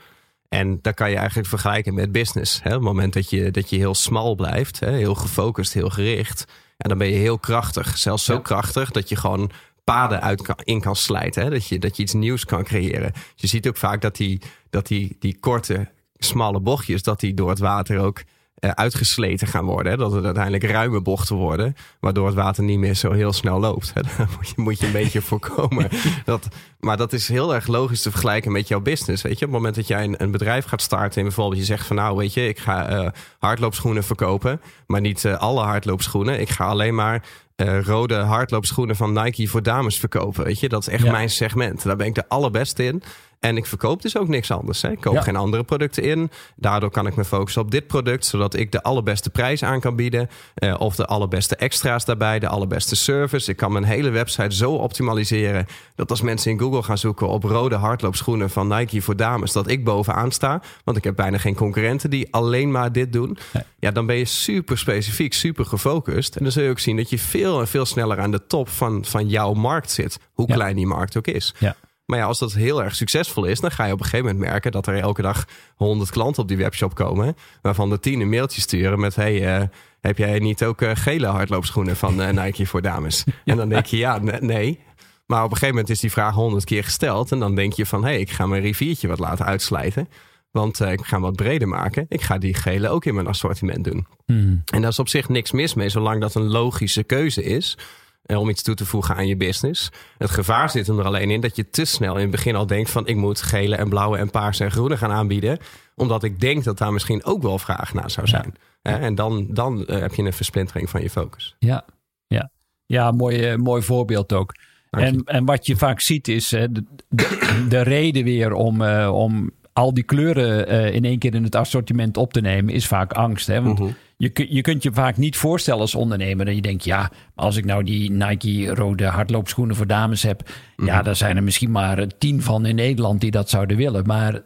En 0.49 0.79
dat 0.83 0.95
kan 0.95 1.11
je 1.11 1.17
eigenlijk 1.17 1.49
vergelijken 1.49 1.95
met 1.95 2.13
business. 2.13 2.63
Hè? 2.63 2.69
Op 2.69 2.75
het 2.75 2.83
moment 2.83 3.13
dat 3.13 3.31
je, 3.31 3.51
dat 3.51 3.71
je 3.71 3.77
heel 3.77 3.95
smal 3.95 4.35
blijft, 4.35 4.81
hè? 4.81 4.91
heel 4.91 5.15
gefocust, 5.15 5.73
heel 5.73 5.91
gericht. 5.91 6.45
Ja, 6.77 6.89
dan 6.89 6.99
ben 6.99 7.07
je 7.07 7.15
heel 7.15 7.39
krachtig. 7.39 7.99
Zelfs 7.99 8.25
zo 8.25 8.41
krachtig 8.41 8.91
dat 8.91 9.09
je 9.09 9.17
gewoon 9.17 9.51
paden 9.85 10.23
uit 10.23 10.43
kan, 10.43 10.57
in 10.65 10.81
kan 10.81 10.97
slijten. 10.97 11.43
Hè? 11.43 11.51
Dat, 11.51 11.67
je, 11.67 11.79
dat 11.79 11.97
je 11.97 12.03
iets 12.03 12.13
nieuws 12.13 12.45
kan 12.45 12.65
creëren. 12.65 13.13
Je 13.35 13.47
ziet 13.47 13.69
ook 13.69 13.77
vaak 13.77 14.01
dat 14.01 14.17
die, 14.17 14.41
dat 14.71 14.87
die, 14.87 15.17
die 15.19 15.37
korte, 15.41 15.91
smalle 16.19 16.61
bochtjes... 16.61 17.03
dat 17.03 17.21
die 17.21 17.35
door 17.35 17.49
het 17.49 17.59
water 17.59 17.99
ook 17.99 18.23
uitgesleten 18.71 19.47
gaan 19.47 19.65
worden. 19.65 19.93
Hè? 19.93 19.99
Dat 19.99 20.13
het 20.13 20.25
uiteindelijk 20.25 20.65
ruime 20.65 21.01
bochten 21.01 21.37
worden. 21.37 21.77
Waardoor 22.01 22.27
het 22.27 22.35
water 22.35 22.63
niet 22.63 22.79
meer 22.79 22.95
zo 22.95 23.13
heel 23.13 23.33
snel 23.33 23.61
loopt. 23.61 23.93
Hè? 23.95 24.25
Moet 24.37 24.49
je, 24.49 24.55
moet 24.57 24.81
je 24.81 24.87
een 24.87 24.93
beetje 24.93 25.21
voorkomen. 25.21 25.89
Dat, 26.25 26.49
maar 26.81 26.97
dat 26.97 27.13
is 27.13 27.29
heel 27.29 27.55
erg 27.55 27.67
logisch 27.67 28.03
te 28.03 28.11
vergelijken 28.11 28.53
met 28.53 28.69
jouw 28.69 28.81
business. 28.81 29.23
Weet 29.23 29.39
je? 29.39 29.47
Op 29.47 29.53
het 29.53 29.61
moment 29.61 29.75
dat 29.75 29.87
jij 29.87 30.05
een, 30.05 30.23
een 30.23 30.31
bedrijf 30.31 30.65
gaat 30.65 30.83
starten. 30.83 31.19
En 31.19 31.23
bijvoorbeeld 31.23 31.59
je 31.59 31.65
zegt 31.65 31.87
van 31.87 31.97
nou 31.97 32.17
weet 32.17 32.35
je. 32.35 32.49
Ik 32.49 32.59
ga 32.59 33.03
uh, 33.03 33.09
hardloopschoenen 33.39 34.05
verkopen. 34.05 34.61
Maar 34.87 35.01
niet 35.01 35.25
uh, 35.25 35.39
alle 35.39 35.63
hardloopschoenen. 35.63 36.41
Ik 36.41 36.51
ga 36.51 36.65
alleen 36.67 36.95
maar 36.95 37.23
uh, 37.57 37.83
rode 37.83 38.15
hardloopschoenen 38.15 38.97
van 38.97 39.13
Nike 39.13 39.49
voor 39.49 39.63
dames 39.63 39.99
verkopen. 39.99 40.45
Weet 40.45 40.61
je, 40.61 40.69
dat 40.69 40.81
is 40.81 40.89
echt 40.89 41.05
ja. 41.05 41.11
mijn 41.11 41.31
segment. 41.31 41.83
Daar 41.83 41.97
ben 41.97 42.07
ik 42.07 42.15
de 42.15 42.29
allerbeste 42.29 42.85
in. 42.85 43.03
En 43.43 43.57
ik 43.57 43.67
verkoop 43.67 44.03
dus 44.03 44.17
ook 44.17 44.29
niks 44.29 44.51
anders. 44.51 44.83
Hè. 44.83 44.91
Ik 44.91 45.01
koop 45.01 45.15
ja. 45.15 45.21
geen 45.21 45.37
andere 45.37 45.65
producten 45.65 46.03
in. 46.03 46.31
Daardoor 46.57 46.91
kan 46.91 47.07
ik 47.07 47.17
me 47.17 47.25
focussen 47.25 47.63
op 47.63 47.71
dit 47.71 47.87
product, 47.87 48.25
zodat 48.25 48.55
ik 48.55 48.73
de 48.73 48.83
allerbeste 48.83 49.31
prijs 49.31 49.63
aan 49.63 49.81
kan 49.81 49.97
bieden. 49.97 50.29
Uh, 50.59 50.75
of 50.79 50.97
de 50.97 51.07
allerbeste 51.07 51.57
extra's 51.57 52.05
daarbij, 52.05 52.39
de 52.39 52.49
allerbeste 52.49 52.97
service. 52.97 53.51
Ik 53.51 53.57
kan 53.57 53.73
mijn 53.73 53.85
hele 53.85 54.11
website 54.11 54.55
zo 54.55 54.73
optimaliseren 54.73 55.67
dat 55.95 56.11
als 56.11 56.21
mensen 56.21 56.51
in 56.51 56.59
Google 56.59 56.83
gaan 56.83 56.99
zoeken 56.99 57.29
op 57.29 57.45
rode 57.45 57.75
hardloopschoenen 57.75 58.51
van 58.51 58.69
Nike 58.69 59.03
voor 59.03 59.17
dames, 59.17 59.53
dat 59.53 59.69
ik 59.69 59.85
bovenaan 59.85 60.31
sta. 60.31 60.63
Want 60.85 60.97
ik 60.97 61.05
heb 61.05 61.17
bijna 61.17 61.39
geen 61.39 61.55
concurrenten 61.55 62.11
die 62.11 62.29
alleen 62.31 62.71
maar 62.71 62.93
dit 62.93 63.13
doen. 63.13 63.39
Nee. 63.53 63.63
Ja, 63.79 63.91
dan 63.91 64.07
ben 64.07 64.17
je 64.17 64.25
super 64.25 64.79
specifiek, 64.79 65.33
super 65.33 65.65
gefocust. 65.65 66.37
En 66.37 66.43
dan 66.43 66.53
zul 66.53 66.63
je 66.63 66.71
ook 66.71 66.79
zien 66.79 66.97
dat 66.97 67.11
je 67.11 67.19
veel 67.19 67.61
en 67.61 67.69
veel 67.69 67.87
sneller 67.87 68.21
aan 68.21 68.31
de 68.31 68.47
top 68.47 68.69
van, 68.69 69.05
van 69.05 69.29
jouw 69.29 69.53
markt 69.53 69.91
zit. 69.91 70.19
Hoe 70.33 70.49
ja. 70.49 70.55
klein 70.55 70.77
die 70.77 70.87
markt 70.87 71.17
ook 71.17 71.27
is. 71.27 71.55
Ja. 71.59 71.77
Maar 72.07 72.19
ja, 72.19 72.25
als 72.25 72.39
dat 72.39 72.53
heel 72.53 72.83
erg 72.83 72.95
succesvol 72.95 73.45
is, 73.45 73.61
dan 73.61 73.71
ga 73.71 73.85
je 73.85 73.93
op 73.93 73.99
een 73.99 74.05
gegeven 74.05 74.27
moment 74.27 74.51
merken 74.51 74.73
dat 74.73 74.87
er 74.87 74.99
elke 74.99 75.23
dag 75.23 75.45
honderd 75.77 76.11
klanten 76.11 76.43
op 76.43 76.49
die 76.49 76.57
webshop 76.57 76.95
komen. 76.95 77.37
Waarvan 77.63 77.91
de 77.91 78.01
tien 78.01 78.21
een 78.21 78.29
mailtje 78.29 78.61
sturen 78.61 79.01
met: 79.01 79.15
Hey, 79.15 79.61
uh, 79.61 79.67
heb 80.01 80.19
jij 80.19 80.39
niet 80.39 80.65
ook 80.65 80.83
uh, 80.83 80.91
gele 80.95 81.27
hardloopschoenen 81.27 81.97
van 81.97 82.21
uh, 82.21 82.29
Nike 82.29 82.67
voor 82.67 82.83
dames? 82.83 83.25
En 83.45 83.57
dan 83.57 83.69
denk 83.69 83.87
je: 83.87 83.97
Ja, 83.97 84.19
nee. 84.41 84.81
Maar 85.27 85.45
op 85.45 85.51
een 85.51 85.57
gegeven 85.57 85.75
moment 85.75 85.91
is 85.91 86.01
die 86.01 86.13
vraag 86.13 86.35
honderd 86.35 86.65
keer 86.65 86.85
gesteld. 86.85 87.33
En 87.33 87.39
dan 87.39 87.55
denk 87.55 87.73
je 87.73 87.87
van: 87.87 88.05
Hé, 88.05 88.11
hey, 88.11 88.21
ik 88.21 88.31
ga 88.31 88.47
mijn 88.47 88.63
riviertje 88.63 89.09
wat 89.09 89.19
laten 89.19 89.47
uitslijten. 89.47 90.09
Want 90.51 90.81
ik 90.81 91.05
ga 91.05 91.15
hem 91.15 91.21
wat 91.21 91.37
breder 91.37 91.69
maken. 91.69 92.07
Ik 92.09 92.23
ga 92.23 92.39
die 92.39 92.55
gele 92.55 92.89
ook 92.89 93.05
in 93.05 93.15
mijn 93.15 93.27
assortiment 93.27 93.85
doen. 93.85 94.07
Mm. 94.27 94.63
En 94.73 94.81
daar 94.81 94.91
is 94.91 94.99
op 94.99 95.09
zich 95.09 95.29
niks 95.29 95.53
mis 95.53 95.75
mee, 95.75 95.89
zolang 95.89 96.21
dat 96.21 96.35
een 96.35 96.51
logische 96.51 97.03
keuze 97.03 97.43
is 97.43 97.79
om 98.27 98.49
iets 98.49 98.63
toe 98.63 98.75
te 98.75 98.85
voegen 98.85 99.17
aan 99.17 99.27
je 99.27 99.37
business. 99.37 99.91
Het 100.19 100.31
gevaar 100.31 100.71
zit 100.71 100.89
er 100.89 101.05
alleen 101.05 101.31
in 101.31 101.41
dat 101.41 101.57
je 101.57 101.71
te 101.71 101.85
snel 101.85 102.15
in 102.15 102.21
het 102.21 102.31
begin 102.31 102.57
al 102.57 102.67
denkt 102.67 102.91
van 102.91 103.07
ik 103.07 103.17
moet 103.17 103.43
gele 103.43 103.77
en 103.77 103.89
blauwe 103.89 104.19
en 104.19 104.31
paarse 104.31 104.65
en 104.65 104.71
groene 104.71 104.97
gaan 104.97 105.11
aanbieden. 105.11 105.59
Omdat 105.97 106.23
ik 106.23 106.41
denk 106.41 106.65
dat 106.65 106.79
daar 106.79 106.93
misschien 106.93 107.25
ook 107.25 107.43
wel 107.43 107.59
vraag 107.59 107.95
naar 107.95 108.11
zou 108.11 108.27
zijn. 108.27 108.55
Ja. 108.83 108.99
En 108.99 109.15
dan, 109.15 109.47
dan 109.51 109.79
uh, 109.79 109.99
heb 109.99 110.15
je 110.15 110.23
een 110.23 110.33
versplintering 110.33 110.91
van 110.91 111.03
je 111.03 111.11
focus. 111.11 111.57
Ja, 111.59 111.85
ja. 112.27 112.51
ja 112.87 113.11
mooi, 113.11 113.53
uh, 113.53 113.57
mooi 113.57 113.83
voorbeeld 113.83 114.33
ook. 114.33 114.55
En, 114.91 115.23
en 115.25 115.45
wat 115.45 115.67
je 115.67 115.77
vaak 115.77 116.01
ziet 116.01 116.29
is 116.29 116.49
de, 116.49 116.85
de, 117.09 117.65
de, 117.69 117.81
reden 117.81 118.25
weer 118.25 118.53
om, 118.53 118.83
om 119.07 119.51
al 119.73 119.95
die 119.95 120.05
kleuren 120.05 120.93
in 120.93 121.05
één 121.05 121.19
keer 121.19 121.35
in 121.35 121.45
het 121.45 121.55
assortiment 121.55 122.17
op 122.17 122.33
te 122.33 122.41
nemen, 122.41 122.75
is 122.75 122.87
vaak 122.87 123.13
angst. 123.13 123.47
Hè? 123.47 123.63
Want 123.63 123.79
Mhm. 123.79 123.89
uh 123.89 123.95
-huh 123.95 124.01
je, 124.31 124.47
je 124.55 124.61
kunt 124.61 124.83
je 124.83 124.93
vaak 124.93 125.17
niet 125.17 125.37
voorstellen 125.37 125.81
als 125.81 125.95
ondernemer 125.95 126.45
dat 126.45 126.55
je 126.55 126.63
denkt, 126.63 126.85
ja, 126.85 127.11
als 127.35 127.57
ik 127.57 127.65
nou 127.65 127.85
die 127.85 128.11
Nike 128.11 128.75
rode 128.75 129.07
hardloopschoenen 129.07 129.77
voor 129.77 129.87
dames 129.87 130.23
heb, 130.23 130.41
mm 130.41 130.55
-hmm. 130.77 130.87
ja, 130.87 131.03
daar 131.03 131.17
zijn 131.17 131.37
er 131.37 131.43
misschien 131.43 131.71
maar 131.71 132.07
tien 132.19 132.43
van 132.43 132.67
in 132.67 132.75
Nederland 132.75 133.21
die 133.21 133.31
dat 133.31 133.51
zouden 133.51 133.77
willen. 133.77 134.07
Maar 134.07 134.43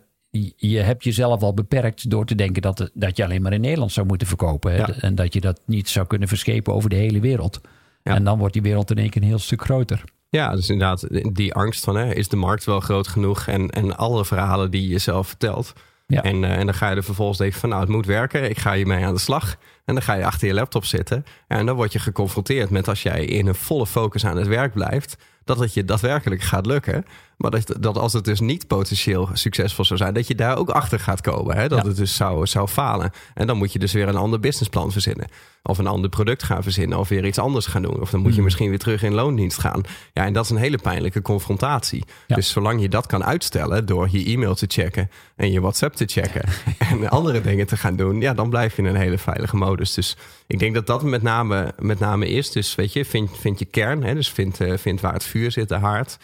je 0.56 0.78
hebt 0.78 1.04
jezelf 1.04 1.42
al 1.42 1.54
beperkt 1.54 2.10
door 2.10 2.26
te 2.26 2.34
denken 2.34 2.62
dat, 2.62 2.90
dat 2.94 3.16
je 3.16 3.24
alleen 3.24 3.42
maar 3.42 3.52
in 3.52 3.60
Nederland 3.60 3.92
zou 3.92 4.06
moeten 4.06 4.26
verkopen. 4.26 4.76
Ja. 4.76 4.88
En 4.88 5.14
dat 5.14 5.32
je 5.32 5.40
dat 5.40 5.60
niet 5.66 5.88
zou 5.88 6.06
kunnen 6.06 6.28
verschepen 6.28 6.74
over 6.74 6.90
de 6.90 6.96
hele 6.96 7.20
wereld. 7.20 7.60
Ja. 8.02 8.14
En 8.14 8.24
dan 8.24 8.38
wordt 8.38 8.52
die 8.52 8.62
wereld 8.62 8.90
in 8.90 8.98
één 8.98 9.10
keer 9.10 9.22
een 9.22 9.28
heel 9.28 9.38
stuk 9.38 9.62
groter. 9.62 10.04
Ja, 10.28 10.54
dus 10.54 10.68
inderdaad, 10.68 11.06
die 11.34 11.54
angst 11.54 11.84
van 11.84 11.96
hè, 11.96 12.14
is 12.14 12.28
de 12.28 12.36
markt 12.36 12.64
wel 12.64 12.80
groot 12.80 13.08
genoeg? 13.08 13.46
En, 13.46 13.70
en 13.70 13.96
alle 13.96 14.24
verhalen 14.24 14.70
die 14.70 14.88
je 14.88 14.98
zelf 14.98 15.28
vertelt. 15.28 15.72
Ja. 16.06 16.22
En, 16.22 16.42
uh, 16.42 16.58
en 16.58 16.66
dan 16.66 16.74
ga 16.74 16.90
je 16.90 16.96
er 16.96 17.04
vervolgens 17.04 17.38
denken 17.38 17.60
van 17.60 17.68
nou, 17.68 17.80
het 17.80 17.90
moet 17.90 18.06
werken. 18.06 18.50
Ik 18.50 18.58
ga 18.58 18.74
hiermee 18.74 19.04
aan 19.04 19.14
de 19.14 19.20
slag. 19.20 19.56
En 19.86 19.94
dan 19.94 20.02
ga 20.02 20.14
je 20.14 20.24
achter 20.24 20.48
je 20.48 20.54
laptop 20.54 20.84
zitten. 20.84 21.24
En 21.46 21.66
dan 21.66 21.76
word 21.76 21.92
je 21.92 21.98
geconfronteerd 21.98 22.70
met 22.70 22.88
als 22.88 23.02
jij 23.02 23.24
in 23.24 23.46
een 23.46 23.54
volle 23.54 23.86
focus 23.86 24.24
aan 24.24 24.36
het 24.36 24.46
werk 24.46 24.72
blijft. 24.72 25.16
Dat 25.44 25.58
het 25.58 25.74
je 25.74 25.84
daadwerkelijk 25.84 26.42
gaat 26.42 26.66
lukken. 26.66 27.04
Maar 27.36 27.50
dat, 27.50 27.74
dat 27.80 27.98
als 27.98 28.12
het 28.12 28.24
dus 28.24 28.40
niet 28.40 28.66
potentieel 28.66 29.28
succesvol 29.32 29.84
zou 29.84 29.98
zijn, 29.98 30.14
dat 30.14 30.26
je 30.26 30.34
daar 30.34 30.56
ook 30.56 30.70
achter 30.70 31.00
gaat 31.00 31.20
komen. 31.20 31.56
Hè? 31.56 31.68
Dat 31.68 31.82
ja. 31.82 31.88
het 31.88 31.96
dus 31.96 32.16
zou, 32.16 32.46
zou 32.46 32.68
falen. 32.68 33.10
En 33.34 33.46
dan 33.46 33.56
moet 33.56 33.72
je 33.72 33.78
dus 33.78 33.92
weer 33.92 34.08
een 34.08 34.16
ander 34.16 34.40
businessplan 34.40 34.92
verzinnen. 34.92 35.26
Of 35.62 35.78
een 35.78 35.86
ander 35.86 36.10
product 36.10 36.42
gaan 36.42 36.62
verzinnen. 36.62 36.98
Of 36.98 37.08
weer 37.08 37.26
iets 37.26 37.38
anders 37.38 37.66
gaan 37.66 37.82
doen. 37.82 38.00
Of 38.00 38.10
dan 38.10 38.20
moet 38.20 38.32
je 38.32 38.38
mm. 38.38 38.44
misschien 38.44 38.68
weer 38.68 38.78
terug 38.78 39.02
in 39.02 39.14
loondienst 39.14 39.58
gaan. 39.58 39.82
Ja, 40.12 40.24
en 40.24 40.32
dat 40.32 40.44
is 40.44 40.50
een 40.50 40.56
hele 40.56 40.78
pijnlijke 40.78 41.22
confrontatie. 41.22 42.04
Ja. 42.26 42.36
Dus 42.36 42.50
zolang 42.50 42.80
je 42.80 42.88
dat 42.88 43.06
kan 43.06 43.24
uitstellen 43.24 43.86
door 43.86 44.08
je 44.10 44.24
e-mail 44.24 44.54
te 44.54 44.66
checken 44.68 45.10
en 45.36 45.52
je 45.52 45.60
WhatsApp 45.60 45.94
te 45.94 46.04
checken 46.06 46.48
en 46.90 47.08
andere 47.08 47.40
dingen 47.40 47.66
te 47.66 47.76
gaan 47.76 47.96
doen, 47.96 48.20
ja, 48.20 48.34
dan 48.34 48.50
blijf 48.50 48.76
je 48.76 48.82
in 48.82 48.88
een 48.88 49.00
hele 49.00 49.18
veilige 49.18 49.56
modus. 49.76 49.94
Dus 49.94 50.16
ik 50.46 50.58
denk 50.58 50.74
dat 50.74 50.86
dat 50.86 51.02
met 51.02 51.22
name, 51.22 51.74
met 51.78 51.98
name 51.98 52.28
is. 52.28 52.50
Dus 52.50 52.74
weet 52.74 52.92
je, 52.92 53.04
vind, 53.04 53.30
vind 53.38 53.58
je 53.58 53.64
kern. 53.64 54.02
Hè? 54.02 54.14
Dus 54.14 54.30
vind, 54.30 54.60
uh, 54.60 54.76
vind 54.76 55.00
waar 55.00 55.12
het 55.12 55.24
vuur 55.24 55.52
zit, 55.52 55.68
de 55.68 55.74
haard. 55.74 56.18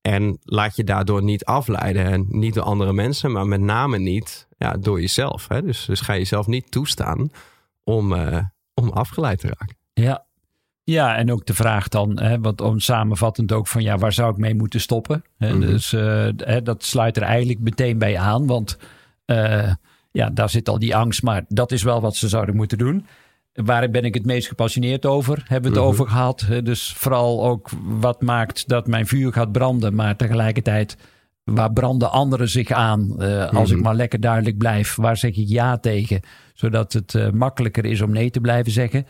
En 0.00 0.38
laat 0.42 0.76
je 0.76 0.84
daardoor 0.84 1.22
niet 1.22 1.44
afleiden. 1.44 2.04
En 2.04 2.26
niet 2.28 2.54
door 2.54 2.64
andere 2.64 2.92
mensen, 2.92 3.32
maar 3.32 3.46
met 3.46 3.60
name 3.60 3.98
niet 3.98 4.48
ja, 4.58 4.72
door 4.72 5.00
jezelf. 5.00 5.48
Hè? 5.48 5.62
Dus, 5.62 5.84
dus 5.84 6.00
ga 6.00 6.14
jezelf 6.14 6.46
niet 6.46 6.70
toestaan 6.70 7.30
om, 7.84 8.12
uh, 8.12 8.38
om 8.74 8.88
afgeleid 8.88 9.38
te 9.38 9.46
raken. 9.46 9.76
Ja. 9.92 10.26
ja, 10.84 11.16
en 11.16 11.32
ook 11.32 11.46
de 11.46 11.54
vraag 11.54 11.88
dan, 11.88 12.20
hè, 12.20 12.40
want 12.40 12.60
om 12.60 12.78
samenvattend 12.78 13.52
ook 13.52 13.66
van 13.66 13.82
ja, 13.82 13.98
waar 13.98 14.12
zou 14.12 14.30
ik 14.30 14.36
mee 14.36 14.54
moeten 14.54 14.80
stoppen? 14.80 15.24
Hè? 15.38 15.54
Mm 15.54 15.60
-hmm. 15.60 15.70
Dus 15.70 15.92
uh, 15.92 16.28
hè, 16.36 16.62
dat 16.62 16.84
sluit 16.84 17.16
er 17.16 17.22
eigenlijk 17.22 17.60
meteen 17.60 17.98
bij 17.98 18.18
aan, 18.18 18.46
want 18.46 18.78
uh, 19.26 19.72
ja, 20.12 20.30
daar 20.30 20.50
zit 20.50 20.68
al 20.68 20.78
die 20.78 20.96
angst, 20.96 21.22
maar 21.22 21.44
dat 21.48 21.72
is 21.72 21.82
wel 21.82 22.00
wat 22.00 22.16
ze 22.16 22.28
zouden 22.28 22.56
moeten 22.56 22.78
doen. 22.78 23.06
Waar 23.52 23.90
ben 23.90 24.04
ik 24.04 24.14
het 24.14 24.24
meest 24.24 24.48
gepassioneerd 24.48 25.06
over? 25.06 25.42
Hebben 25.44 25.70
we 25.70 25.76
het 25.76 25.86
-hmm. 25.86 25.94
over 25.94 26.08
gehad. 26.08 26.46
Dus 26.62 26.92
vooral 26.92 27.44
ook 27.46 27.70
wat 27.82 28.22
maakt 28.22 28.68
dat 28.68 28.86
mijn 28.86 29.06
vuur 29.06 29.32
gaat 29.32 29.52
branden. 29.52 29.94
Maar 29.94 30.16
tegelijkertijd, 30.16 30.96
waar 31.44 31.72
branden 31.72 32.10
anderen 32.10 32.48
zich 32.48 32.70
aan? 32.70 33.14
Uh, 33.18 33.52
als 33.52 33.70
ik 33.70 33.82
maar 33.82 33.94
lekker 33.94 34.20
duidelijk 34.20 34.58
blijf, 34.58 34.94
waar 34.94 35.16
zeg 35.16 35.36
ik 35.36 35.48
ja 35.48 35.78
tegen? 35.78 36.20
Zodat 36.54 36.92
het 36.92 37.14
uh, 37.14 37.30
makkelijker 37.30 37.84
is 37.84 38.00
om 38.00 38.10
nee 38.10 38.30
te 38.30 38.40
blijven 38.40 38.72
zeggen. 38.72 39.06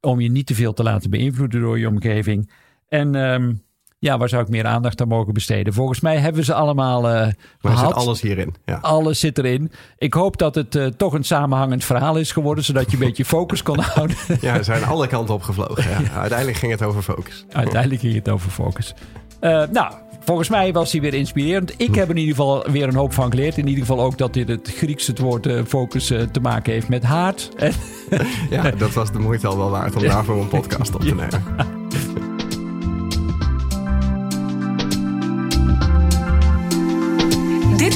Om 0.00 0.20
je 0.20 0.30
niet 0.30 0.46
te 0.46 0.54
veel 0.54 0.72
te 0.72 0.82
laten 0.82 1.10
beïnvloeden 1.10 1.60
door 1.60 1.78
je 1.78 1.88
omgeving. 1.88 2.50
En 2.88 3.14
um, 3.14 3.63
ja, 4.04 4.18
waar 4.18 4.28
zou 4.28 4.42
ik 4.42 4.48
meer 4.48 4.66
aandacht 4.66 5.00
aan 5.00 5.08
mogen 5.08 5.34
besteden? 5.34 5.72
Volgens 5.72 6.00
mij 6.00 6.16
hebben 6.16 6.44
ze 6.44 6.54
allemaal 6.54 7.10
uh, 7.10 7.26
maar 7.60 7.78
zit 7.78 7.94
alles 7.94 8.20
hierin. 8.20 8.54
Ja. 8.64 8.78
Alles 8.82 9.20
zit 9.20 9.38
erin. 9.38 9.72
Ik 9.98 10.14
hoop 10.14 10.36
dat 10.36 10.54
het 10.54 10.74
uh, 10.74 10.86
toch 10.86 11.12
een 11.12 11.24
samenhangend 11.24 11.84
verhaal 11.84 12.16
is 12.16 12.32
geworden, 12.32 12.64
zodat 12.64 12.90
je 12.90 12.96
een 12.96 13.06
beetje 13.06 13.24
focus 13.24 13.62
kon 13.62 13.78
houden. 13.94 14.16
ja, 14.40 14.56
ze 14.56 14.62
zijn 14.62 14.84
alle 14.84 15.06
kanten 15.06 15.34
opgevlogen. 15.34 15.82
Ja. 15.94 16.10
Uiteindelijk 16.20 16.58
ging 16.58 16.72
het 16.72 16.82
over 16.82 17.02
focus. 17.02 17.44
Uiteindelijk 17.52 18.00
ging 18.00 18.14
het 18.14 18.28
over 18.28 18.50
focus. 18.50 18.94
Uh, 19.40 19.62
nou, 19.72 19.94
volgens 20.24 20.48
mij 20.48 20.72
was 20.72 20.92
hij 20.92 21.00
weer 21.00 21.14
inspirerend. 21.14 21.74
Ik 21.76 21.94
heb 21.94 22.10
in 22.10 22.16
ieder 22.16 22.34
geval 22.34 22.70
weer 22.70 22.88
een 22.88 22.94
hoop 22.94 23.12
van 23.12 23.30
geleerd. 23.30 23.58
In 23.58 23.66
ieder 23.66 23.86
geval 23.86 24.00
ook 24.00 24.18
dat 24.18 24.32
dit 24.32 24.48
het 24.48 24.72
Griekse 24.76 25.12
woord 25.20 25.46
uh, 25.46 25.60
focus 25.66 26.10
uh, 26.10 26.22
te 26.22 26.40
maken 26.40 26.72
heeft 26.72 26.88
met 26.88 27.02
haard. 27.02 27.50
ja, 28.50 28.70
dat 28.70 28.92
was 28.92 29.12
de 29.12 29.18
moeite 29.18 29.46
al 29.46 29.56
wel 29.56 29.70
waard 29.70 29.96
om 29.96 30.02
daarvoor 30.02 30.40
een 30.40 30.48
podcast 30.48 30.94
op 30.94 31.00
te 31.00 31.14
nemen. 31.14 31.73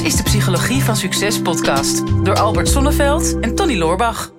Is 0.03 0.15
de 0.15 0.23
Psychologie 0.23 0.83
van 0.83 0.95
Succes 0.95 1.41
podcast 1.41 2.07
door 2.23 2.35
Albert 2.35 2.67
Sonneveld 2.67 3.39
en 3.39 3.55
Tony 3.55 3.77
Loorbach. 3.77 4.31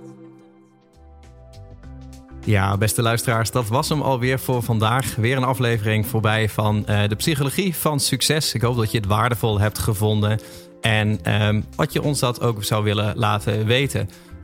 Ja, 2.45 2.77
beste 2.77 3.03
luisteraars, 3.03 3.51
dat 3.51 3.69
was 3.69 3.89
hem 3.89 4.03
alweer 4.03 4.39
voor 4.39 4.63
vandaag. 4.63 5.15
Weer 5.15 5.37
een 5.37 5.45
aflevering 5.45 6.07
voorbij 6.07 6.49
van 6.49 6.85
uh, 6.89 7.09
de 7.09 7.15
Psychologie 7.15 7.77
van 7.77 8.01
Succes. 8.01 8.55
Ik 8.55 8.63
hoop 8.63 8.77
dat 8.77 8.91
je 8.91 8.99
het 8.99 9.07
waardevol 9.07 9.61
hebt 9.61 9.79
gevonden 9.79 10.41
en 10.81 11.35
um, 11.43 11.65
wat 11.77 11.93
je 11.93 12.03
ons 12.03 12.21
dat 12.21 12.41
ook 12.41 12.65
zou 12.65 12.85
willen 12.85 13.17
laten 13.17 13.67
weten. 13.67 14.11